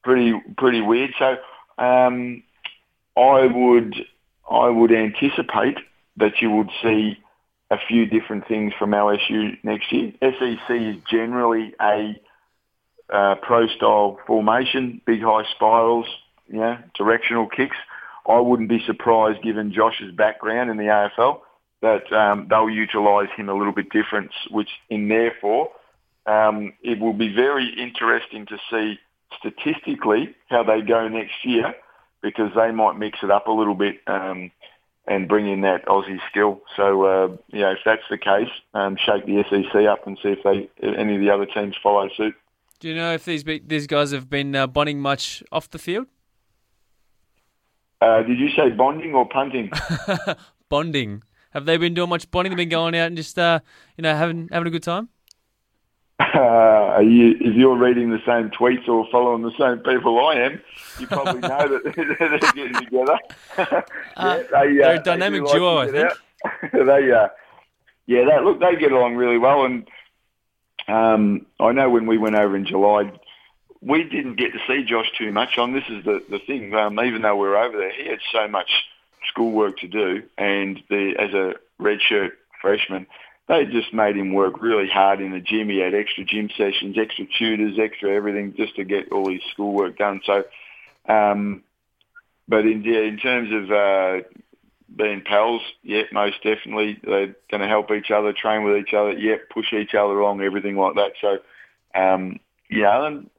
Pretty, 0.04 0.40
pretty 0.58 0.82
weird. 0.82 1.12
So, 1.18 1.38
um, 1.84 2.44
I 3.18 3.48
would, 3.48 3.96
I 4.50 4.70
would 4.70 4.92
anticipate 4.92 5.78
that 6.18 6.40
you 6.40 6.52
would 6.52 6.70
see 6.84 7.18
a 7.72 7.78
few 7.88 8.06
different 8.06 8.48
things 8.48 8.74
from 8.78 8.92
LSU 8.92 9.58
next 9.64 9.92
year. 9.92 10.14
SEC 10.22 10.70
is 10.70 10.98
generally 11.10 11.74
a 11.82 12.16
uh, 13.12 13.36
pro-style 13.42 14.20
formation, 14.28 15.02
big 15.06 15.22
high 15.22 15.46
spirals, 15.56 16.06
you 16.48 16.60
know, 16.60 16.78
directional 16.96 17.48
kicks. 17.48 17.78
I 18.28 18.40
wouldn't 18.40 18.70
be 18.70 18.84
surprised, 18.86 19.42
given 19.42 19.74
Josh's 19.74 20.12
background 20.12 20.70
in 20.70 20.78
the 20.78 20.84
AFL, 20.84 21.42
that 21.82 22.12
um, 22.14 22.48
they'll 22.50 22.70
utilise 22.70 23.30
him 23.36 23.50
a 23.50 23.54
little 23.54 23.74
bit 23.74 23.90
different, 23.90 24.32
which 24.50 24.70
in 24.90 25.08
therefore 25.08 25.72
um, 26.26 26.74
it 26.84 27.00
will 27.00 27.14
be 27.14 27.34
very 27.34 27.68
interesting 27.78 28.46
to 28.48 28.58
see 28.70 29.00
statistically 29.40 30.36
how 30.50 30.64
they 30.64 30.82
go 30.82 31.08
next 31.08 31.44
year 31.44 31.74
because 32.22 32.52
they 32.56 32.72
might 32.72 32.98
mix 32.98 33.20
it 33.24 33.32
up 33.32 33.48
a 33.48 33.52
little 33.52 33.74
bit. 33.74 34.00
Um, 34.08 34.52
and 35.08 35.28
bring 35.28 35.48
in 35.48 35.62
that 35.62 35.86
Aussie 35.88 36.20
skill. 36.30 36.62
So, 36.76 37.04
uh, 37.06 37.28
you 37.48 37.62
know, 37.62 37.72
if 37.72 37.80
that's 37.84 38.04
the 38.10 38.18
case, 38.18 38.50
um, 38.74 38.96
shake 38.98 39.26
the 39.26 39.44
SEC 39.50 39.86
up 39.88 40.06
and 40.06 40.18
see 40.22 40.30
if 40.30 40.44
they 40.44 40.70
any 40.88 41.16
of 41.16 41.22
the 41.22 41.30
other 41.30 41.46
teams 41.46 41.76
follow 41.82 42.08
suit. 42.16 42.36
Do 42.80 42.88
you 42.88 42.96
know 42.96 43.14
if 43.14 43.26
these 43.26 43.44
these 43.44 43.88
guys 43.88 44.12
have 44.12 44.30
been 44.30 44.56
uh, 44.56 44.68
bonding 44.68 45.00
much 45.00 45.44
off 45.52 45.70
the 45.70 45.80
field? 45.80 46.08
Uh, 48.02 48.24
did 48.24 48.40
you 48.40 48.50
say 48.56 48.70
bonding 48.70 49.14
or 49.14 49.28
punting? 49.28 49.72
bonding. 50.70 51.24
Have 51.52 51.66
they 51.66 51.78
been 51.78 51.94
doing 51.94 52.10
much 52.10 52.30
bonding? 52.32 52.52
They've 52.52 52.58
been 52.58 52.70
going 52.70 52.96
out 52.96 53.08
and 53.08 53.18
just 53.18 53.38
uh, 53.38 53.60
you 53.98 54.02
know 54.02 54.16
having 54.16 54.50
having 54.52 54.68
a 54.68 54.72
good 54.72 54.84
time. 54.84 55.10
Uh, 56.20 57.00
you, 57.00 57.36
if 57.40 57.56
you're 57.56 57.78
reading 57.78 58.10
the 58.10 58.22
same 58.26 58.50
tweets 58.52 58.88
or 58.88 59.08
following 59.12 59.42
the 59.42 59.52
same 59.60 59.80
people 59.84 60.20
I 60.26 60.36
am, 60.36 60.62
you 61.00 61.08
probably 61.08 61.42
know 61.42 61.68
that 61.68 61.84
they're 61.96 62.54
getting 62.54 62.74
together. 62.74 63.20
Uh, 63.58 63.82
yeah, 64.18 64.44
they, 64.52 64.78
they're 64.78 64.96
a 64.96 65.00
uh, 65.00 65.02
dynamic 65.02 65.46
they 65.46 65.52
duo, 65.52 65.78
I 65.78 65.92
think. 65.92 66.14
they, 66.74 67.12
uh, 67.12 67.28
yeah, 68.06 68.26
they, 68.26 68.44
look, 68.44 68.60
they 68.60 68.76
get 68.78 68.92
along 68.92 69.16
really 69.16 69.38
well, 69.38 69.66
and 69.66 69.88
um, 70.88 71.46
I 71.60 71.72
know 71.72 71.90
when 71.90 72.06
we 72.06 72.18
went 72.18 72.36
over 72.36 72.56
in 72.56 72.66
July, 72.66 73.12
we 73.82 74.04
didn't 74.04 74.36
get 74.36 74.54
to 74.54 74.60
see 74.68 74.84
Josh 74.84 75.12
too 75.18 75.32
much 75.32 75.58
on. 75.58 75.74
This 75.74 75.90
is 75.90 76.06
the 76.06 76.24
the 76.30 76.40
thing. 76.40 76.74
Um, 76.76 77.00
even 77.00 77.22
though 77.22 77.36
we 77.36 77.48
were 77.48 77.58
over 77.58 77.78
there, 77.78 77.92
he 77.92 78.08
had 78.08 78.20
so 78.32 78.48
much 78.48 78.70
schoolwork 79.28 79.78
to 79.80 79.88
do, 79.88 80.24
and 80.38 80.82
the, 80.90 81.16
as 81.18 81.34
a 81.34 81.56
redshirt 81.82 82.32
freshman, 82.62 83.08
they 83.48 83.66
just 83.66 83.94
made 83.94 84.16
him 84.16 84.34
work 84.34 84.62
really 84.62 84.88
hard 84.88 85.20
in 85.20 85.32
the 85.32 85.40
gym. 85.40 85.70
He 85.70 85.80
had 85.80 85.94
extra 85.94 86.24
gym 86.24 86.50
sessions, 86.56 86.98
extra 86.98 87.26
tutors, 87.38 87.78
extra 87.80 88.12
everything 88.12 88.54
just 88.56 88.76
to 88.76 88.84
get 88.84 89.12
all 89.12 89.30
his 89.30 89.42
schoolwork 89.52 89.98
done. 89.98 90.22
So, 90.26 90.44
um, 91.08 91.64
but 92.48 92.66
in, 92.66 92.86
in 92.86 93.18
terms 93.18 93.52
of 93.52 93.72
uh, 93.72 94.28
being 94.96 95.22
pals, 95.22 95.62
yeah, 95.84 96.04
most 96.12 96.44
definitely 96.44 97.00
they're 97.04 97.36
going 97.50 97.62
to 97.62 97.68
help 97.68 97.92
each 97.92 98.12
other, 98.12 98.34
train 98.34 98.64
with 98.64 98.78
each 98.78 98.94
other, 98.94 99.14
yeah, 99.14 99.38
push 99.52 99.74
each 99.74 99.96
other 99.96 100.20
along, 100.20 100.42
everything 100.42 100.78
like 100.78 100.96
that. 100.96 101.14
So, 101.20 101.40
um, 101.96 102.40
yeah, 102.70 103.06
and 103.06 103.30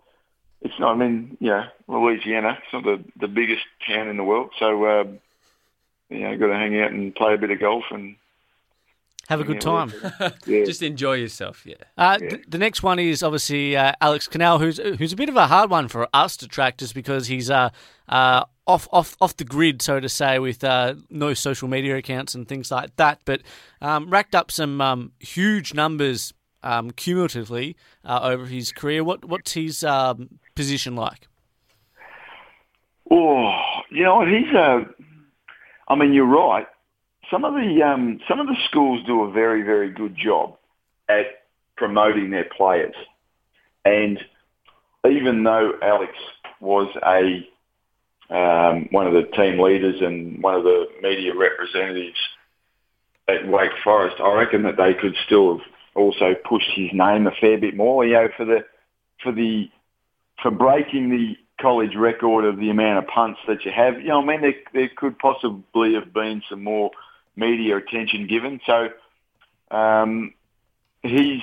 it's 0.64 0.78
not. 0.78 0.92
I 0.92 0.96
mean, 0.96 1.36
yeah, 1.40 1.68
Louisiana, 1.88 2.58
it's 2.62 2.72
not 2.72 2.84
the 2.84 3.04
the 3.20 3.28
biggest 3.28 3.62
town 3.86 4.08
in 4.08 4.16
the 4.16 4.24
world, 4.24 4.50
so 4.58 4.86
um, 5.00 5.18
you 6.08 6.20
know, 6.20 6.36
got 6.36 6.48
to 6.48 6.54
hang 6.54 6.80
out 6.80 6.92
and 6.92 7.14
play 7.14 7.34
a 7.34 7.38
bit 7.38 7.50
of 7.50 7.60
golf 7.60 7.84
and 7.90 8.16
Have 9.28 9.40
a 9.40 9.44
good 9.44 9.60
time. 9.60 9.92
yeah. 10.46 10.64
Just 10.64 10.82
enjoy 10.82 11.14
yourself. 11.14 11.64
Yeah. 11.64 11.76
Uh, 11.96 12.18
th- 12.18 12.44
the 12.48 12.58
next 12.58 12.82
one 12.82 12.98
is 12.98 13.22
obviously 13.22 13.76
uh, 13.76 13.92
Alex 14.00 14.28
Kinal, 14.28 14.60
who's 14.60 14.78
who's 14.98 15.12
a 15.12 15.16
bit 15.16 15.28
of 15.28 15.36
a 15.36 15.46
hard 15.46 15.70
one 15.70 15.88
for 15.88 16.08
us 16.14 16.36
to 16.38 16.48
track, 16.48 16.78
just 16.78 16.94
because 16.94 17.26
he's 17.26 17.50
uh, 17.50 17.70
uh, 18.08 18.44
off 18.66 18.88
off 18.92 19.16
off 19.20 19.36
the 19.36 19.44
grid, 19.44 19.82
so 19.82 20.00
to 20.00 20.08
say, 20.08 20.38
with 20.38 20.62
uh, 20.62 20.94
no 21.10 21.34
social 21.34 21.68
media 21.68 21.96
accounts 21.96 22.34
and 22.34 22.46
things 22.46 22.70
like 22.70 22.94
that. 22.96 23.20
But 23.24 23.42
um, 23.80 24.10
racked 24.10 24.34
up 24.34 24.50
some 24.50 24.80
um, 24.80 25.12
huge 25.18 25.74
numbers 25.74 26.32
um, 26.62 26.90
cumulatively 26.90 27.76
uh, 28.04 28.20
over 28.22 28.46
his 28.46 28.72
career. 28.72 29.04
What 29.04 29.24
what's 29.24 29.52
his 29.52 29.84
um, 29.84 30.38
position 30.54 30.96
like? 30.96 31.28
Oh, 33.10 33.52
you 33.90 34.04
know? 34.04 34.24
He's 34.24 34.54
a. 34.54 34.86
I 35.88 35.94
mean, 35.94 36.12
you're 36.12 36.24
right. 36.24 36.66
Some 37.30 37.44
of 37.44 37.54
the 37.54 37.82
um, 37.82 38.20
some 38.28 38.40
of 38.40 38.46
the 38.46 38.56
schools 38.68 39.04
do 39.06 39.22
a 39.22 39.30
very 39.30 39.62
very 39.62 39.90
good 39.90 40.16
job 40.16 40.56
at 41.08 41.44
promoting 41.76 42.30
their 42.30 42.48
players, 42.56 42.94
and 43.84 44.18
even 45.04 45.42
though 45.44 45.72
Alex 45.82 46.12
was 46.60 46.88
a 47.04 47.46
um, 48.32 48.88
one 48.92 49.06
of 49.06 49.12
the 49.12 49.24
team 49.36 49.58
leaders 49.60 50.00
and 50.00 50.42
one 50.42 50.54
of 50.54 50.64
the 50.64 50.86
media 51.02 51.32
representatives 51.36 52.16
at 53.28 53.46
Wake 53.46 53.72
Forest, 53.84 54.16
I 54.20 54.32
reckon 54.34 54.62
that 54.62 54.76
they 54.76 54.94
could 54.94 55.14
still 55.26 55.58
have 55.58 55.66
also 55.94 56.34
pushed 56.34 56.70
his 56.74 56.90
name 56.92 57.26
a 57.26 57.32
fair 57.32 57.58
bit 57.58 57.76
more. 57.76 58.04
You 58.04 58.14
know, 58.14 58.28
for 58.36 58.44
the 58.44 58.64
for 59.22 59.32
the 59.32 59.70
for 60.42 60.50
breaking 60.50 61.10
the 61.10 61.36
college 61.60 61.94
record 61.94 62.44
of 62.44 62.58
the 62.58 62.70
amount 62.70 62.98
of 62.98 63.06
punts 63.06 63.40
that 63.46 63.64
you 63.64 63.70
have. 63.70 64.00
You 64.00 64.08
know, 64.08 64.22
I 64.22 64.24
mean, 64.24 64.40
there, 64.40 64.54
there 64.72 64.90
could 64.94 65.18
possibly 65.18 65.94
have 65.94 66.12
been 66.12 66.42
some 66.48 66.64
more 66.64 66.90
media 67.36 67.76
attention 67.76 68.26
given. 68.26 68.60
So 68.66 68.88
um, 69.70 70.34
he's 71.02 71.42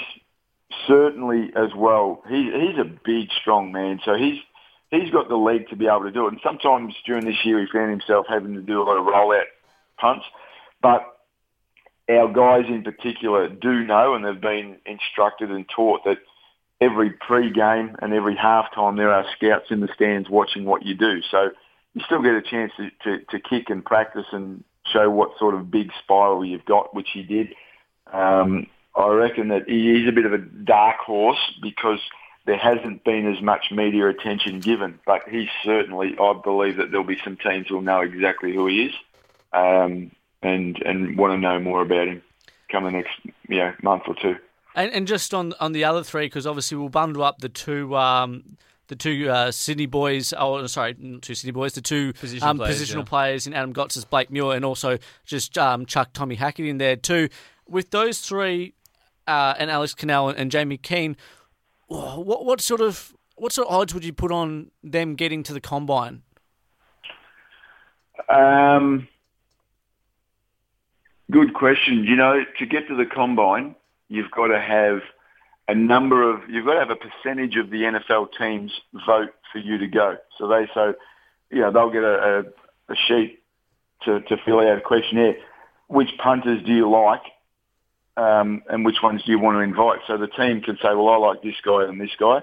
certainly 0.88 1.52
as 1.56 1.74
well. 1.76 2.24
He, 2.30 2.52
he's 2.52 2.78
a 2.78 2.84
big, 2.84 3.30
strong 3.32 3.72
man. 3.72 4.02
So 4.04 4.16
he's 4.16 4.40
he's 4.92 5.10
got 5.12 5.30
the 5.30 5.38
leg 5.38 5.70
to 5.70 5.76
be 5.76 5.88
able 5.88 6.04
to 6.04 6.12
do 6.12 6.28
it. 6.28 6.34
And 6.34 6.42
sometimes 6.44 6.96
during 7.06 7.26
this 7.26 7.46
year, 7.46 7.60
he 7.60 7.68
found 7.72 7.90
himself 7.90 8.26
having 8.28 8.56
to 8.56 8.62
do 8.62 8.82
a 8.82 8.84
lot 8.84 8.98
of 8.98 9.06
rollout 9.06 9.46
punts. 9.98 10.26
But 10.82 11.19
our 12.10 12.28
guys 12.32 12.66
in 12.68 12.84
particular 12.84 13.48
do 13.48 13.84
know, 13.84 14.16
and 14.16 14.26
they've 14.26 14.42
been 14.42 14.78
instructed 14.86 15.52
and 15.52 15.66
taught 15.70 16.04
that 16.06 16.18
every 16.82 17.12
pre-game 17.12 17.96
and 18.02 18.14
every 18.14 18.36
halftime 18.36 18.98
there 18.98 19.12
are 19.12 19.26
scouts 19.36 19.68
in 19.70 19.80
the 19.80 19.90
stands 19.94 20.30
watching 20.30 20.66
what 20.66 20.86
you 20.86 20.96
do. 20.96 21.22
So 21.30 21.50
you 21.94 22.02
still 22.06 22.22
get 22.22 22.34
a 22.34 22.42
chance 22.42 22.72
to, 22.78 22.90
to, 23.04 23.26
to 23.26 23.40
kick 23.40 23.70
and 23.70 23.84
practice 23.84 24.26
and 24.32 24.64
show 24.92 25.10
what 25.10 25.38
sort 25.38 25.56
of 25.56 25.70
big 25.70 25.92
spiral 26.04 26.44
you've 26.44 26.66
got, 26.66 26.96
which 26.96 27.10
he 27.14 27.24
did. 27.24 27.54
Um, 28.12 28.68
I 28.96 29.08
reckon 29.10 29.50
that 29.50 29.68
he 29.68 30.02
is 30.02 30.10
a 30.10 30.12
bit 30.12 30.26
of 30.26 30.34
a 30.34 30.38
dark 30.40 30.98
horse 30.98 31.40
because 31.62 32.00
there 32.46 32.58
hasn't 32.58 33.04
been 33.04 33.32
as 33.32 33.42
much 33.42 33.68
media 33.72 34.08
attention 34.08 34.62
given. 34.62 35.00
But 35.06 35.30
he's 35.30 35.50
certainly, 35.64 36.16
I 36.20 36.34
believe 36.44 36.78
that 36.78 36.90
there'll 36.90 37.06
be 37.06 37.20
some 37.24 37.38
teams 37.38 37.68
who'll 37.68 37.82
know 37.82 38.02
exactly 38.02 38.54
who 38.54 38.68
he 38.68 38.86
is 38.86 38.94
um, 39.54 40.12
and 40.42 40.82
and 40.84 41.18
want 41.18 41.34
to 41.34 41.38
know 41.38 41.60
more 41.60 41.82
about 41.82 42.08
him 42.08 42.22
come 42.72 42.84
the 42.84 42.92
next 42.92 43.12
you 43.48 43.58
know, 43.58 43.74
month 43.82 44.04
or 44.08 44.16
two. 44.22 44.36
And, 44.76 44.92
and 44.94 45.08
just 45.08 45.34
on 45.34 45.54
on 45.60 45.72
the 45.72 45.84
other 45.84 46.04
three, 46.04 46.26
because 46.26 46.46
obviously 46.48 46.78
we'll 46.78 46.90
bundle 46.90 47.24
up 47.24 47.40
the 47.40 47.50
two. 47.50 47.96
Um, 47.96 48.58
the 48.88 48.96
two 48.96 49.30
uh, 49.30 49.52
Sydney 49.52 49.86
boys, 49.86 50.34
oh 50.36 50.66
sorry, 50.66 50.96
not 50.98 51.22
two 51.22 51.36
Sydney 51.36 51.52
boys, 51.52 51.74
the 51.74 51.82
two 51.82 52.12
Position 52.14 52.48
um, 52.48 52.58
players, 52.58 52.82
positional 52.82 52.98
yeah. 52.98 53.04
players 53.04 53.48
in 53.48 53.54
Adam 53.54 53.72
Gotsis 53.72 54.10
Blake 54.10 54.32
Muir, 54.32 54.56
and 54.56 54.66
also 54.66 54.98
just 55.26 55.58
um, 55.58 55.86
chuck 55.86 56.10
Tommy 56.14 56.36
Hackett 56.36 56.66
in 56.66 56.80
there 56.80 56.96
too. 56.96 57.30
With 57.68 57.92
those 57.92 58.20
three, 58.20 58.74
uh, 59.28 59.54
and 59.60 59.70
Alex 59.70 59.94
Kinal 59.94 60.34
and 60.36 60.50
Jamie 60.52 60.78
Keehn, 60.78 61.16
what 61.88 62.46
what 62.46 62.62
sort 62.62 62.82
of 62.82 63.14
what 63.36 63.52
sort 63.52 63.68
of 63.68 63.76
odds 63.76 63.94
would 63.94 64.04
you 64.04 64.14
put 64.14 64.32
on 64.32 64.72
them 64.84 65.16
getting 65.16 65.44
to 65.44 65.54
the 65.54 65.62
combine? 65.62 66.24
Um, 68.28 69.08
good 71.32 71.54
question. 71.54 72.04
You 72.04 72.16
know, 72.16 72.44
to 72.58 72.66
get 72.66 72.88
to 72.88 72.96
the 72.96 73.06
combine, 73.06 73.76
you've 74.08 74.32
got 74.32 74.48
to 74.48 74.60
have 74.60 75.02
a 75.68 75.76
number 75.76 76.30
of, 76.30 76.42
you've 76.50 76.66
got 76.66 76.74
to 76.74 76.80
have 76.80 76.90
a 76.90 76.96
percentage 76.96 77.56
of 77.56 77.70
the 77.70 77.84
NFL 77.84 78.30
teams 78.38 78.72
vote 79.06 79.30
for 79.52 79.60
you 79.60 79.78
to 79.78 79.88
go. 79.88 80.18
So 80.38 80.48
they, 80.48 80.68
so, 80.74 80.96
you 81.52 81.62
know, 81.62 81.72
they'll 81.72 81.92
get 81.92 82.04
a, 82.04 82.44
a, 82.90 82.94
a 82.94 82.96
sheet 83.08 83.40
to, 84.04 84.22
to 84.22 84.38
fill 84.46 84.60
out 84.60 84.78
a 84.78 84.82
questionnaire. 84.82 85.36
Which 85.88 86.10
punters 86.22 86.64
do 86.66 86.74
you 86.74 86.90
like? 86.90 87.22
Um, 88.18 88.64
and 88.70 88.84
which 88.84 88.98
ones 89.02 89.22
do 89.26 89.32
you 89.32 89.40
want 89.40 89.56
to 89.56 89.62
invite? 89.62 90.00
So 90.08 90.18
the 90.18 90.28
team 90.28 90.62
can 90.62 90.76
say, 90.78 90.90
well, 90.90 91.10
I 91.10 91.18
like 91.18 91.42
this 91.42 91.56
guy 91.64 91.86
and 91.88 92.02
this 92.02 92.12
guy. 92.20 92.42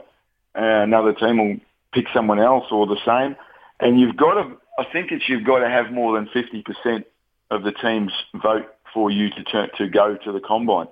And 0.55 0.95
another 0.95 1.13
team 1.13 1.37
will 1.37 1.57
pick 1.93 2.07
someone 2.15 2.39
else 2.39 2.65
or 2.71 2.87
the 2.87 2.97
same. 3.05 3.37
And 3.79 4.01
you've 4.01 4.17
got 4.17 4.35
to, 4.35 4.57
I 4.79 4.85
think 4.91 5.13
it's 5.13 5.29
you've 5.29 5.45
got 5.45 5.59
to 5.59 5.69
have 5.69 5.93
more 5.93 6.15
than 6.15 6.29
50% 6.29 7.05
of 7.51 7.63
the 7.63 7.73
teams 7.73 8.13
vote 8.35 8.67
for 8.97 9.11
you 9.11 9.29
to 9.29 9.45
turn, 9.45 9.69
to 9.77 9.89
go 9.91 10.17
to 10.17 10.33
the 10.33 10.41
combine. 10.41 10.89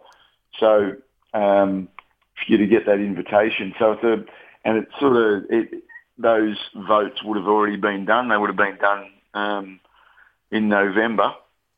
So 0.61 0.93
um, 1.33 1.89
for 2.37 2.53
you 2.53 2.59
to 2.59 2.67
get 2.67 2.85
that 2.85 3.01
invitation. 3.01 3.75
So 3.79 3.93
it's 3.93 4.05
a, 4.05 4.25
and 4.69 4.77
it's 4.77 4.93
sort 5.01 5.17
of, 5.17 5.45
it, 5.49 5.83
those 6.19 6.59
votes 6.77 7.25
would 7.25 7.39
have 7.39 7.47
already 7.47 7.77
been 7.77 8.05
done. 8.05 8.29
They 8.29 8.37
would 8.37 8.51
have 8.51 8.59
been 8.59 8.77
done 8.77 9.11
um, 9.33 9.81
in 10.51 10.69
November. 10.69 11.33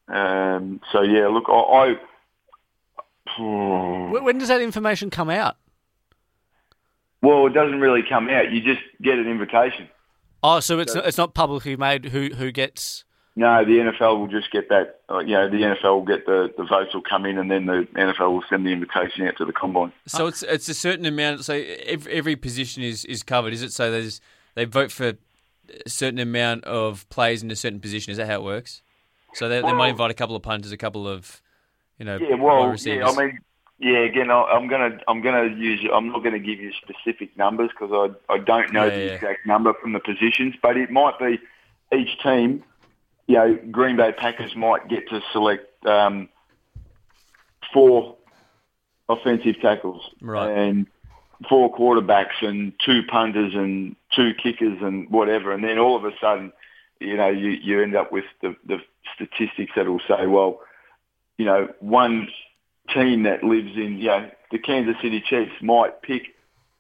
Um, 0.09 0.81
so 0.91 1.03
yeah, 1.03 1.29
look, 1.29 1.45
I, 1.49 1.53
I 1.53 1.97
When 4.11 4.25
when 4.25 4.39
does 4.39 4.49
that 4.49 4.61
information 4.61 5.11
come 5.11 5.31
out? 5.31 5.57
well, 7.23 7.47
it 7.47 7.55
doesn't 7.55 7.81
really 7.81 8.03
come 8.09 8.29
out. 8.29 8.51
You 8.53 8.61
just 8.63 8.83
get 9.01 9.19
an 9.19 9.29
invitation. 9.29 9.89
Oh, 10.43 10.61
so 10.61 10.81
it's 10.81 10.95
it's 10.95 11.19
not 11.19 11.35
publicly 11.35 11.77
made 11.77 12.07
who 12.07 12.31
who 12.35 12.51
gets. 12.51 13.05
No, 13.39 13.63
the 13.67 13.73
NFL 13.73 14.19
will 14.19 14.29
just 14.29 14.51
get 14.51 14.71
that. 14.71 15.01
Uh, 15.11 15.19
you 15.19 15.35
know, 15.35 15.49
the 15.51 15.59
NFL 15.59 15.97
will 15.97 16.05
get 16.07 16.25
the, 16.25 16.51
the 16.57 16.65
votes 16.65 16.95
will 16.95 17.03
come 17.03 17.27
in, 17.27 17.37
and 17.37 17.51
then 17.51 17.67
the 17.67 17.87
NFL 17.95 18.33
will 18.33 18.45
send 18.49 18.67
the 18.67 18.71
invitation 18.71 19.29
out 19.29 19.37
to 19.37 19.45
the 19.45 19.53
combine. 19.53 19.93
So 20.07 20.27
it's 20.27 20.43
it's 20.43 20.71
a 20.71 20.75
certain 20.75 21.05
amount. 21.05 21.45
So 21.45 21.53
every, 21.55 22.13
every 22.13 22.37
position 22.37 22.83
is, 22.83 23.05
is 23.05 23.23
covered, 23.23 23.53
is 23.53 23.63
it? 23.63 23.73
So 23.75 23.91
there's 23.91 24.23
they 24.55 24.65
vote 24.65 24.91
for 24.91 25.09
a 25.85 25.91
certain 25.91 26.19
amount 26.19 26.65
of 26.65 27.07
players 27.11 27.43
in 27.43 27.51
a 27.51 27.57
certain 27.57 27.79
position. 27.79 28.11
Is 28.11 28.17
that 28.17 28.27
how 28.27 28.37
it 28.37 28.43
works? 28.43 28.81
So 29.35 29.51
they, 29.51 29.61
they 29.61 29.73
might 29.75 29.91
invite 29.91 30.11
a 30.11 30.15
couple 30.15 30.35
of 30.35 30.43
punters, 30.43 30.73
a 30.73 30.79
couple 30.79 31.07
of 31.07 31.43
you 31.99 32.07
know 32.07 32.17
Yeah, 32.17 32.37
well, 32.37 32.75
yeah. 32.75 33.07
I 33.07 33.17
mean, 33.17 33.39
yeah. 33.79 33.99
Again, 33.99 34.31
I'm 34.31 34.67
gonna 34.67 34.99
I'm 35.09 35.21
gonna 35.21 35.55
use. 35.55 35.87
I'm 35.93 36.09
not 36.09 36.25
gonna 36.25 36.39
give 36.39 36.59
you 36.59 36.73
specific 36.73 37.37
numbers 37.37 37.69
because 37.79 37.91
I 37.93 38.33
I 38.33 38.39
don't 38.39 38.73
know 38.73 38.85
Yeah, 38.85 38.97
the 38.97 39.05
yeah. 39.05 39.13
exact 39.13 39.47
number 39.47 39.75
from 39.75 39.93
the 39.93 40.01
positions, 40.01 40.55
but 40.63 40.79
it 40.79 40.91
might 40.91 41.19
be 41.19 41.39
each 41.95 42.19
team. 42.23 42.65
You 43.27 43.35
know, 43.37 43.59
Green 43.71 43.97
Bay 43.97 44.13
Packers 44.13 44.55
might 44.55 44.89
get 44.89 45.09
to 45.09 45.21
select 45.33 45.85
um, 45.87 46.29
four 47.73 48.17
offensive 49.09 49.61
tackles 49.61 50.03
Right. 50.21 50.51
and 50.51 50.87
four 51.49 51.75
quarterbacks 51.75 52.43
and 52.43 52.73
two 52.85 53.03
punters 53.11 53.55
and 53.55 53.97
two 54.15 54.33
kickers 54.35 54.79
and 54.81 55.11
whatever, 55.11 55.53
and 55.53 55.63
then 55.63 55.79
all 55.79 55.97
of 55.97 56.05
a 56.05 56.13
sudden, 56.21 56.53
you 57.01 57.17
know, 57.17 57.29
you, 57.29 57.51
you 57.51 57.83
end 57.83 57.95
up 57.95 58.11
with 58.11 58.25
the, 58.43 58.57
the 58.67 58.79
statistics 59.15 59.73
that 59.77 59.87
will 59.87 60.01
say, 60.09 60.27
well, 60.27 60.61
you 61.37 61.45
know, 61.45 61.69
one 61.81 62.29
team 62.95 63.25
that 63.25 63.45
lives 63.45 63.77
in, 63.77 63.99
you 63.99 64.07
know, 64.07 64.31
the 64.51 64.59
Kansas 64.59 64.95
City 65.03 65.23
Chiefs 65.29 65.53
might 65.61 66.01
pick 66.03 66.35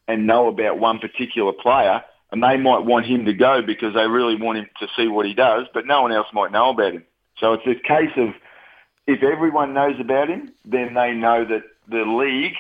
and 0.08 0.26
know 0.26 0.46
about 0.48 0.78
one 0.78 1.00
particular 1.00 1.52
player, 1.52 2.02
and 2.32 2.42
they 2.42 2.56
might 2.56 2.84
want 2.84 3.06
him 3.06 3.24
to 3.26 3.32
go 3.32 3.62
because 3.62 3.94
they 3.94 4.06
really 4.06 4.36
want 4.36 4.58
him 4.58 4.68
to 4.80 4.88
see 4.96 5.08
what 5.08 5.26
he 5.26 5.34
does, 5.34 5.66
but 5.72 5.86
no 5.86 6.02
one 6.02 6.12
else 6.12 6.26
might 6.32 6.50
know 6.52 6.70
about 6.70 6.92
him. 6.94 7.04
So 7.38 7.52
it's 7.52 7.66
a 7.66 7.74
case 7.74 8.12
of 8.16 8.34
if 9.06 9.22
everyone 9.22 9.74
knows 9.74 10.00
about 10.00 10.28
him, 10.28 10.52
then 10.64 10.94
they 10.94 11.12
know 11.12 11.44
that 11.44 11.62
the 11.88 12.04
league 12.04 12.56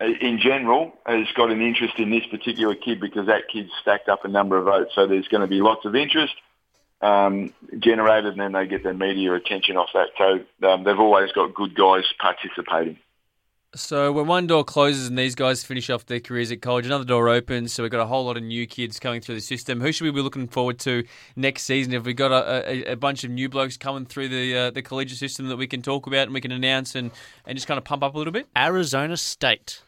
uh, 0.00 0.04
in 0.20 0.38
general 0.38 0.92
has 1.06 1.26
got 1.34 1.50
an 1.50 1.62
interest 1.62 1.98
in 1.98 2.10
this 2.10 2.26
particular 2.26 2.74
kid 2.74 3.00
because 3.00 3.26
that 3.26 3.48
kid's 3.52 3.70
stacked 3.80 4.08
up 4.08 4.24
a 4.24 4.28
number 4.28 4.58
of 4.58 4.64
votes. 4.66 4.92
So 4.94 5.06
there's 5.06 5.28
going 5.28 5.40
to 5.40 5.46
be 5.46 5.60
lots 5.62 5.86
of 5.86 5.96
interest. 5.96 6.34
um, 7.00 7.52
generated, 7.78 8.32
and 8.32 8.40
then 8.40 8.52
they 8.52 8.66
get 8.66 8.82
their 8.82 8.94
media 8.94 9.32
attention 9.34 9.76
off 9.76 9.90
that. 9.94 10.08
So 10.18 10.68
um, 10.68 10.84
they've 10.84 10.98
always 10.98 11.30
got 11.32 11.54
good 11.54 11.74
guys 11.74 12.04
participating. 12.18 12.98
So 13.74 14.12
when 14.12 14.26
one 14.26 14.46
door 14.46 14.64
closes 14.64 15.08
and 15.08 15.18
these 15.18 15.34
guys 15.34 15.62
finish 15.62 15.90
off 15.90 16.06
their 16.06 16.20
careers 16.20 16.50
at 16.50 16.62
college, 16.62 16.86
another 16.86 17.04
door 17.04 17.28
opens. 17.28 17.74
So 17.74 17.82
we've 17.82 17.92
got 17.92 18.00
a 18.00 18.06
whole 18.06 18.24
lot 18.24 18.38
of 18.38 18.42
new 18.42 18.66
kids 18.66 18.98
coming 18.98 19.20
through 19.20 19.34
the 19.34 19.42
system. 19.42 19.82
Who 19.82 19.92
should 19.92 20.04
we 20.04 20.10
be 20.10 20.22
looking 20.22 20.48
forward 20.48 20.78
to 20.80 21.04
next 21.36 21.64
season? 21.64 21.92
Have 21.92 22.06
we 22.06 22.14
got 22.14 22.32
a, 22.32 22.66
a, 22.66 22.92
a 22.92 22.96
bunch 22.96 23.24
of 23.24 23.30
new 23.30 23.50
blokes 23.50 23.76
coming 23.76 24.06
through 24.06 24.28
the 24.28 24.56
uh, 24.56 24.70
the 24.70 24.80
collegiate 24.80 25.18
system 25.18 25.48
that 25.48 25.56
we 25.56 25.66
can 25.66 25.82
talk 25.82 26.06
about 26.06 26.22
and 26.22 26.34
we 26.34 26.40
can 26.40 26.50
announce 26.50 26.94
and, 26.94 27.10
and 27.46 27.56
just 27.56 27.68
kind 27.68 27.76
of 27.76 27.84
pump 27.84 28.02
up 28.02 28.14
a 28.14 28.18
little 28.18 28.32
bit? 28.32 28.46
Arizona 28.56 29.18
State. 29.18 29.82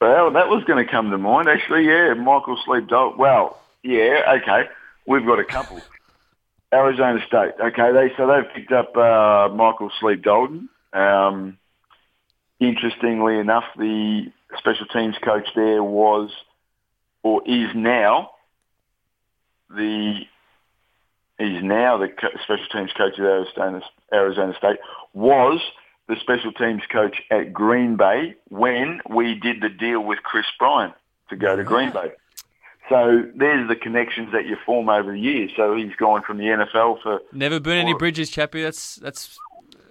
Well, 0.00 0.30
that 0.32 0.48
was 0.48 0.62
going 0.64 0.84
to 0.84 0.90
come 0.90 1.10
to 1.10 1.18
mind 1.18 1.48
actually. 1.48 1.86
Yeah, 1.86 2.14
Michael 2.14 2.56
Sleep 2.64 2.86
Dalton. 2.88 3.18
Well, 3.18 3.60
yeah, 3.82 4.38
okay. 4.40 4.68
We've 5.06 5.26
got 5.26 5.40
a 5.40 5.44
couple. 5.44 5.80
Arizona 6.72 7.18
State. 7.26 7.54
Okay, 7.60 7.92
they 7.92 8.12
so 8.16 8.28
they've 8.28 8.50
picked 8.54 8.72
up 8.72 8.96
uh, 8.96 9.48
Michael 9.52 9.90
Sleep 9.98 10.22
Dalton. 10.22 10.68
Um, 10.92 11.58
interestingly 12.62 13.38
enough, 13.38 13.64
the 13.76 14.30
special 14.58 14.86
teams 14.86 15.16
coach 15.22 15.48
there 15.54 15.82
was 15.82 16.30
or 17.22 17.42
is 17.46 17.70
now 17.74 18.30
the 19.70 20.20
he's 21.38 21.62
now 21.62 21.98
the 21.98 22.08
special 22.42 22.66
teams 22.72 22.92
coach 22.92 23.14
at 23.18 23.24
Arizona, 23.24 23.82
Arizona 24.12 24.54
State 24.56 24.78
was 25.12 25.60
the 26.08 26.16
special 26.20 26.52
teams 26.52 26.82
coach 26.90 27.22
at 27.30 27.52
Green 27.52 27.96
Bay 27.96 28.34
when 28.48 29.00
we 29.08 29.34
did 29.34 29.60
the 29.60 29.68
deal 29.68 30.00
with 30.00 30.22
Chris 30.22 30.46
Bryan 30.58 30.92
to 31.30 31.36
go 31.36 31.56
to 31.56 31.64
Green 31.64 31.90
Bay. 31.90 32.12
So 32.88 33.24
there's 33.34 33.68
the 33.68 33.76
connections 33.76 34.32
that 34.32 34.46
you 34.46 34.56
form 34.66 34.88
over 34.88 35.12
the 35.12 35.18
years. 35.18 35.50
So 35.56 35.74
he's 35.74 35.94
gone 35.96 36.22
from 36.22 36.38
the 36.38 36.44
NFL 36.44 37.02
for 37.02 37.20
never 37.32 37.60
burn 37.60 37.78
any 37.78 37.94
bridges, 37.94 38.28
Chappie. 38.28 38.62
That's 38.62 38.96
that's 38.96 39.38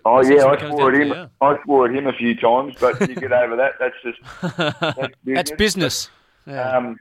Oh 0.06 0.22
yeah, 0.22 0.46
I 0.46 0.58
swore 0.70 0.94
at 0.94 1.02
him. 1.02 1.10
To, 1.10 1.30
I 1.42 1.58
swore 1.64 1.88
at 1.88 1.96
him 1.96 2.08
a 2.08 2.14
few 2.14 2.36
times, 2.36 2.76
but 2.80 3.00
you 3.08 3.16
get 3.16 3.32
over 3.32 3.56
that. 3.58 3.74
That's 3.80 3.96
just 4.04 4.20
that's 4.98 5.16
business. 5.24 5.36
That's 5.36 5.52
business. 5.52 6.10
Yeah. 6.48 6.78
Um, 6.78 6.98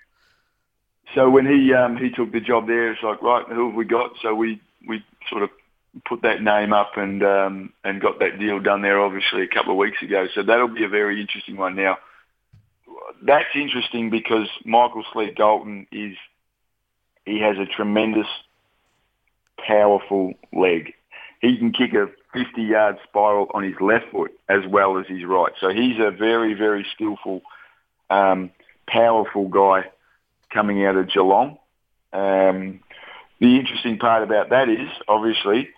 so 1.14 1.28
when 1.30 1.46
he 1.46 1.72
um, 1.72 1.96
he 1.96 2.10
took 2.10 2.32
the 2.32 2.40
job 2.40 2.66
there, 2.66 2.92
it's 2.92 3.02
like 3.02 3.22
right, 3.22 3.44
who 3.48 3.68
have 3.68 3.74
we 3.74 3.84
got? 3.84 4.12
So 4.22 4.34
we 4.34 4.60
we 4.86 5.04
sort 5.28 5.42
of 5.42 5.50
put 6.06 6.22
that 6.22 6.42
name 6.42 6.72
up 6.72 6.96
and 6.96 7.22
um, 7.22 7.72
and 7.84 8.00
got 8.00 8.18
that 8.20 8.38
deal 8.38 8.60
done 8.60 8.82
there. 8.82 9.00
Obviously, 9.00 9.42
a 9.42 9.48
couple 9.48 9.72
of 9.72 9.78
weeks 9.78 10.02
ago. 10.02 10.26
So 10.34 10.42
that'll 10.42 10.68
be 10.68 10.84
a 10.84 10.88
very 10.88 11.20
interesting 11.20 11.56
one. 11.56 11.74
Now, 11.74 11.98
that's 13.22 13.48
interesting 13.54 14.10
because 14.10 14.48
Michael 14.64 15.04
Sleep 15.12 15.36
Dalton 15.36 15.86
is 15.90 16.16
he 17.24 17.40
has 17.40 17.56
a 17.58 17.66
tremendous, 17.66 18.26
powerful 19.58 20.34
leg. 20.52 20.94
He 21.40 21.56
can 21.56 21.72
kick 21.72 21.94
a 21.94 22.08
50 22.32 22.62
yard 22.62 22.98
spiral 23.08 23.50
on 23.54 23.62
his 23.64 23.74
left 23.80 24.06
foot 24.10 24.32
as 24.48 24.66
well 24.68 24.98
as 24.98 25.06
his 25.06 25.24
right. 25.24 25.52
So 25.60 25.68
he's 25.68 25.98
a 25.98 26.10
very, 26.10 26.54
very 26.54 26.86
skillful, 26.94 27.42
um, 28.08 28.50
powerful 28.86 29.48
guy 29.48 29.84
coming 30.52 30.84
out 30.84 30.96
of 30.96 31.10
Geelong. 31.12 31.58
Um, 32.12 32.80
the 33.40 33.56
interesting 33.56 33.98
part 33.98 34.22
about 34.22 34.50
that 34.50 34.68
is 34.68 34.88
obviously 35.08 35.70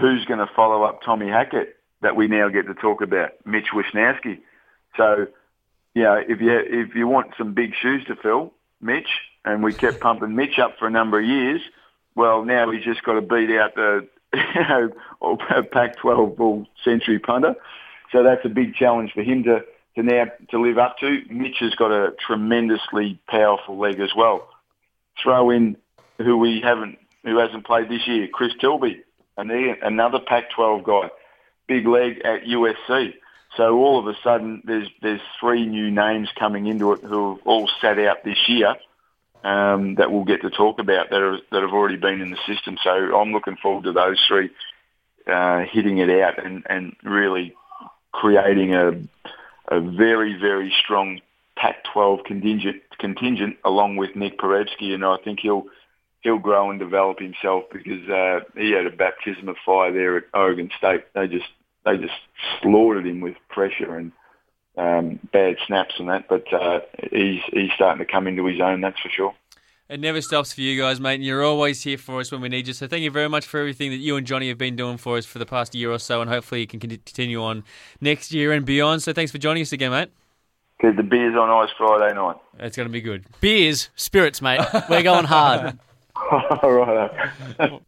who's 0.00 0.24
going 0.24 0.38
to 0.38 0.50
follow 0.54 0.82
up 0.84 1.02
Tommy 1.02 1.28
Hackett 1.28 1.76
that 2.00 2.16
we 2.16 2.26
now 2.26 2.48
get 2.48 2.66
to 2.66 2.74
talk 2.74 3.02
about, 3.02 3.32
Mitch 3.44 3.68
Wishnowsky. 3.74 4.40
So, 4.96 5.26
you 5.94 6.02
know, 6.02 6.14
if 6.14 6.40
you 6.40 6.58
if 6.58 6.94
you 6.94 7.06
want 7.06 7.32
some 7.38 7.54
big 7.54 7.74
shoes 7.80 8.04
to 8.06 8.16
fill, 8.16 8.52
Mitch, 8.80 9.08
and 9.44 9.62
we 9.62 9.72
kept 9.72 10.00
pumping 10.00 10.34
Mitch 10.34 10.58
up 10.58 10.78
for 10.78 10.86
a 10.86 10.90
number 10.90 11.20
of 11.20 11.26
years, 11.26 11.60
well, 12.14 12.44
now 12.44 12.70
he's 12.70 12.84
just 12.84 13.02
got 13.02 13.14
to 13.14 13.22
beat 13.22 13.56
out 13.56 13.74
the 13.74 14.08
you 14.34 14.40
know, 14.68 14.90
or 15.20 15.36
Pac-12 15.36 16.36
bull 16.36 16.66
century 16.84 17.18
punter. 17.18 17.54
So 18.10 18.22
that's 18.22 18.44
a 18.44 18.48
big 18.48 18.74
challenge 18.74 19.12
for 19.12 19.22
him 19.22 19.44
to, 19.44 19.64
to 19.96 20.02
now 20.02 20.26
to 20.50 20.60
live 20.60 20.78
up 20.78 20.98
to. 20.98 21.22
Mitch 21.30 21.58
has 21.60 21.74
got 21.74 21.90
a 21.90 22.14
tremendously 22.26 23.18
powerful 23.28 23.78
leg 23.78 24.00
as 24.00 24.14
well. 24.16 24.48
Throw 25.22 25.50
in 25.50 25.76
who 26.18 26.36
we 26.38 26.60
haven't, 26.60 26.98
who 27.24 27.38
hasn't 27.38 27.66
played 27.66 27.88
this 27.88 28.06
year, 28.06 28.28
Chris 28.32 28.52
Tilley, 28.60 29.02
and 29.36 29.50
another 29.50 30.18
Pac-12 30.18 30.84
guy, 30.84 31.10
big 31.66 31.86
leg 31.86 32.20
at 32.24 32.44
USC. 32.44 33.14
So 33.56 33.76
all 33.76 33.98
of 33.98 34.06
a 34.06 34.16
sudden, 34.22 34.62
there's 34.64 34.88
there's 35.02 35.20
three 35.38 35.66
new 35.66 35.90
names 35.90 36.30
coming 36.38 36.66
into 36.66 36.92
it 36.92 37.00
who 37.02 37.34
have 37.34 37.46
all 37.46 37.68
sat 37.80 37.98
out 37.98 38.24
this 38.24 38.48
year 38.48 38.76
um, 39.44 39.96
that 39.96 40.10
we'll 40.10 40.24
get 40.24 40.42
to 40.42 40.50
talk 40.50 40.78
about 40.78 41.10
that, 41.10 41.20
are, 41.20 41.38
that 41.50 41.62
have 41.62 41.72
already 41.72 41.96
been 41.96 42.20
in 42.20 42.30
the 42.30 42.38
system. 42.46 42.76
So 42.82 42.90
I'm 42.90 43.32
looking 43.32 43.56
forward 43.56 43.84
to 43.84 43.92
those 43.92 44.22
three 44.28 44.50
uh, 45.26 45.64
hitting 45.70 45.98
it 45.98 46.10
out 46.10 46.44
and, 46.44 46.64
and 46.68 46.94
really 47.02 47.54
creating 48.12 48.74
a, 48.74 48.90
a 49.68 49.80
very, 49.80 50.38
very 50.38 50.72
strong 50.82 51.20
Pac-12 51.56 52.24
contingent, 52.24 52.82
contingent 52.98 53.56
along 53.64 53.96
with 53.96 54.16
Nick 54.16 54.38
Porebski, 54.38 54.94
and 54.94 55.04
I 55.04 55.16
think 55.24 55.40
he'll 55.40 55.66
he'll 56.22 56.38
grow 56.38 56.70
and 56.70 56.78
develop 56.78 57.18
himself 57.18 57.64
because 57.72 58.08
uh, 58.08 58.40
he 58.56 58.70
had 58.72 58.86
a 58.86 58.90
baptism 58.90 59.48
of 59.48 59.56
fire 59.64 59.92
there 59.92 60.16
at 60.16 60.24
Oregon 60.32 60.70
State. 60.78 61.04
They 61.14 61.26
just 61.26 61.46
they 61.84 61.98
just 61.98 62.14
slaughtered 62.60 63.06
him 63.06 63.20
with 63.20 63.36
pressure 63.48 63.96
and 63.96 64.12
um, 64.76 65.18
bad 65.32 65.56
snaps 65.66 65.94
and 65.98 66.08
that, 66.08 66.28
but 66.28 66.52
uh, 66.52 66.80
he's 67.10 67.40
he's 67.52 67.70
starting 67.74 68.04
to 68.04 68.10
come 68.10 68.26
into 68.26 68.44
his 68.46 68.60
own. 68.60 68.80
That's 68.80 69.00
for 69.00 69.08
sure. 69.08 69.34
It 69.88 70.00
never 70.00 70.22
stops 70.22 70.54
for 70.54 70.62
you 70.62 70.80
guys, 70.80 71.00
mate, 71.00 71.16
and 71.16 71.24
you're 71.24 71.44
always 71.44 71.82
here 71.82 71.98
for 71.98 72.20
us 72.20 72.32
when 72.32 72.40
we 72.40 72.48
need 72.48 72.66
you. 72.66 72.72
So 72.72 72.86
thank 72.86 73.02
you 73.02 73.10
very 73.10 73.28
much 73.28 73.44
for 73.44 73.60
everything 73.60 73.90
that 73.90 73.98
you 73.98 74.16
and 74.16 74.26
Johnny 74.26 74.48
have 74.48 74.56
been 74.56 74.74
doing 74.74 74.96
for 74.96 75.18
us 75.18 75.26
for 75.26 75.38
the 75.38 75.44
past 75.44 75.74
year 75.74 75.92
or 75.92 75.98
so, 75.98 76.22
and 76.22 76.30
hopefully 76.30 76.62
you 76.62 76.66
can 76.66 76.80
continue 76.80 77.42
on 77.42 77.62
next 78.00 78.32
year 78.32 78.52
and 78.52 78.64
beyond. 78.64 79.02
So 79.02 79.12
thanks 79.12 79.30
for 79.30 79.36
joining 79.36 79.60
us 79.60 79.72
again, 79.72 79.90
mate. 79.90 80.08
Because 80.78 80.96
the 80.96 81.02
beer's 81.02 81.36
on 81.36 81.50
ice 81.50 81.70
Friday 81.76 82.14
night. 82.14 82.36
It's 82.58 82.76
going 82.76 82.88
to 82.88 82.92
be 82.92 83.02
good. 83.02 83.26
Beers, 83.42 83.90
spirits, 83.94 84.40
mate. 84.40 84.62
We're 84.88 85.02
going 85.02 85.26
hard. 85.26 85.78
All 86.62 86.72
right. 86.72 87.10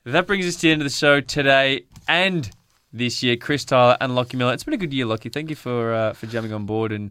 that 0.05 0.27
brings 0.27 0.47
us 0.47 0.57
to 0.57 0.63
the 0.63 0.73
end 0.73 0.83
of 0.83 0.87
the 0.87 0.95
show 0.95 1.23
today, 1.23 1.87
and 2.07 2.51
this 2.95 3.23
year. 3.23 3.37
Chris 3.37 3.65
Tyler 3.65 3.97
and 4.01 4.13
Lachie 4.13 4.35
Miller. 4.37 4.55
It's 4.55 4.65
been 4.65 4.73
a 4.73 4.79
good 4.79 4.95
year, 4.95 5.05
Lachie. 5.05 5.33
Thank 5.33 5.51
you 5.51 5.57
for 5.57 5.93
uh, 5.93 6.13
for 6.15 6.27
jumping 6.27 6.53
on 6.53 6.65
board 6.65 6.93
and 6.93 7.11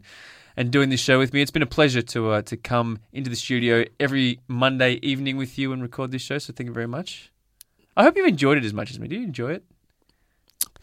and 0.56 0.70
doing 0.70 0.88
this 0.88 1.00
show 1.00 1.18
with 1.18 1.32
me. 1.32 1.42
It's 1.42 1.50
been 1.50 1.62
a 1.62 1.66
pleasure 1.66 2.02
to 2.02 2.30
uh, 2.30 2.42
to 2.42 2.56
come 2.56 2.98
into 3.12 3.30
the 3.30 3.36
studio 3.36 3.84
every 4.00 4.40
Monday 4.48 4.94
evening 5.02 5.36
with 5.36 5.58
you 5.58 5.72
and 5.72 5.82
record 5.82 6.10
this 6.10 6.22
show. 6.22 6.38
So 6.38 6.52
thank 6.52 6.66
you 6.68 6.74
very 6.74 6.88
much. 6.88 7.30
I 7.96 8.02
hope 8.02 8.16
you've 8.16 8.26
enjoyed 8.26 8.58
it 8.58 8.64
as 8.64 8.74
much 8.74 8.90
as 8.90 8.98
me. 8.98 9.06
Do 9.06 9.16
you 9.16 9.22
enjoy 9.22 9.52
it? 9.52 9.64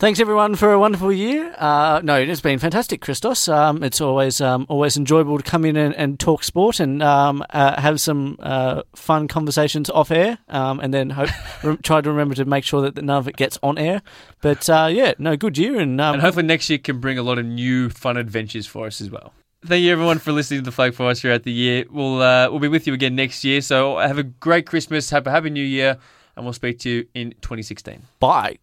Thanks 0.01 0.19
everyone 0.19 0.55
for 0.55 0.73
a 0.73 0.79
wonderful 0.79 1.11
year. 1.11 1.53
Uh, 1.59 2.01
no, 2.03 2.15
it's 2.15 2.41
been 2.41 2.57
fantastic, 2.57 3.01
Christos. 3.01 3.47
Um, 3.47 3.83
it's 3.83 4.01
always 4.01 4.41
um, 4.41 4.65
always 4.67 4.97
enjoyable 4.97 5.37
to 5.37 5.43
come 5.43 5.63
in 5.63 5.77
and, 5.77 5.93
and 5.93 6.19
talk 6.19 6.43
sport 6.43 6.79
and 6.79 7.03
um, 7.03 7.45
uh, 7.51 7.79
have 7.79 8.01
some 8.01 8.35
uh, 8.39 8.81
fun 8.95 9.27
conversations 9.27 9.91
off 9.91 10.09
air, 10.09 10.39
um, 10.49 10.79
and 10.79 10.91
then 10.91 11.11
hope, 11.11 11.29
re- 11.63 11.77
try 11.83 12.01
to 12.01 12.09
remember 12.09 12.33
to 12.33 12.45
make 12.45 12.63
sure 12.63 12.81
that 12.81 12.95
none 12.95 13.15
of 13.15 13.27
it 13.27 13.35
gets 13.35 13.59
on 13.61 13.77
air. 13.77 14.01
But 14.41 14.67
uh, 14.71 14.89
yeah, 14.91 15.13
no, 15.19 15.37
good 15.37 15.55
year, 15.59 15.79
and 15.79 16.01
um, 16.01 16.15
and 16.15 16.21
hopefully 16.23 16.47
next 16.47 16.67
year 16.71 16.79
can 16.79 16.99
bring 16.99 17.19
a 17.19 17.23
lot 17.23 17.37
of 17.37 17.45
new 17.45 17.91
fun 17.91 18.17
adventures 18.17 18.65
for 18.65 18.87
us 18.87 19.01
as 19.01 19.11
well. 19.11 19.33
Thank 19.63 19.83
you 19.83 19.91
everyone 19.91 20.17
for 20.17 20.31
listening 20.31 20.61
to 20.61 20.65
the 20.65 20.71
Flag 20.71 20.95
Flyers 20.95 21.21
throughout 21.21 21.43
the 21.43 21.53
year. 21.53 21.85
We'll 21.91 22.23
uh, 22.23 22.49
we'll 22.49 22.59
be 22.59 22.69
with 22.69 22.87
you 22.87 22.95
again 22.95 23.13
next 23.13 23.43
year. 23.43 23.61
So 23.61 23.99
have 23.99 24.17
a 24.17 24.23
great 24.23 24.65
Christmas, 24.65 25.11
have 25.11 25.27
a 25.27 25.29
happy 25.29 25.51
New 25.51 25.63
Year, 25.63 25.99
and 26.35 26.43
we'll 26.43 26.53
speak 26.53 26.79
to 26.79 26.89
you 26.89 27.07
in 27.13 27.35
2016. 27.41 28.01
Bye. 28.19 28.57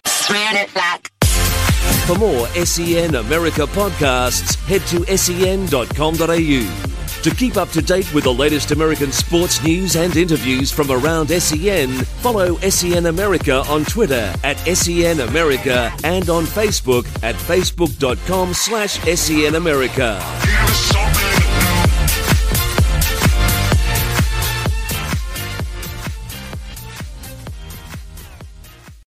For 2.06 2.16
more 2.16 2.46
SEN 2.48 3.14
America 3.16 3.62
podcasts, 3.62 4.56
head 4.66 4.82
to 4.88 5.04
sen.com.au. 5.16 6.94
To 7.22 7.34
keep 7.34 7.56
up 7.56 7.68
to 7.70 7.82
date 7.82 8.12
with 8.14 8.24
the 8.24 8.32
latest 8.32 8.70
American 8.70 9.10
sports 9.10 9.62
news 9.62 9.96
and 9.96 10.16
interviews 10.16 10.70
from 10.70 10.90
around 10.90 11.28
SEN, 11.28 11.90
follow 12.22 12.56
SEN 12.58 13.06
America 13.06 13.64
on 13.68 13.84
Twitter 13.84 14.32
at 14.44 14.56
SEN 14.76 15.20
America 15.20 15.92
and 16.04 16.30
on 16.30 16.44
Facebook 16.44 17.06
at 17.24 17.34
facebook.com 17.34 18.54
slash 18.54 18.98
SEN 19.00 19.56
America. 19.56 20.22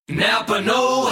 Napa 0.08 0.60
Know. 0.60 1.11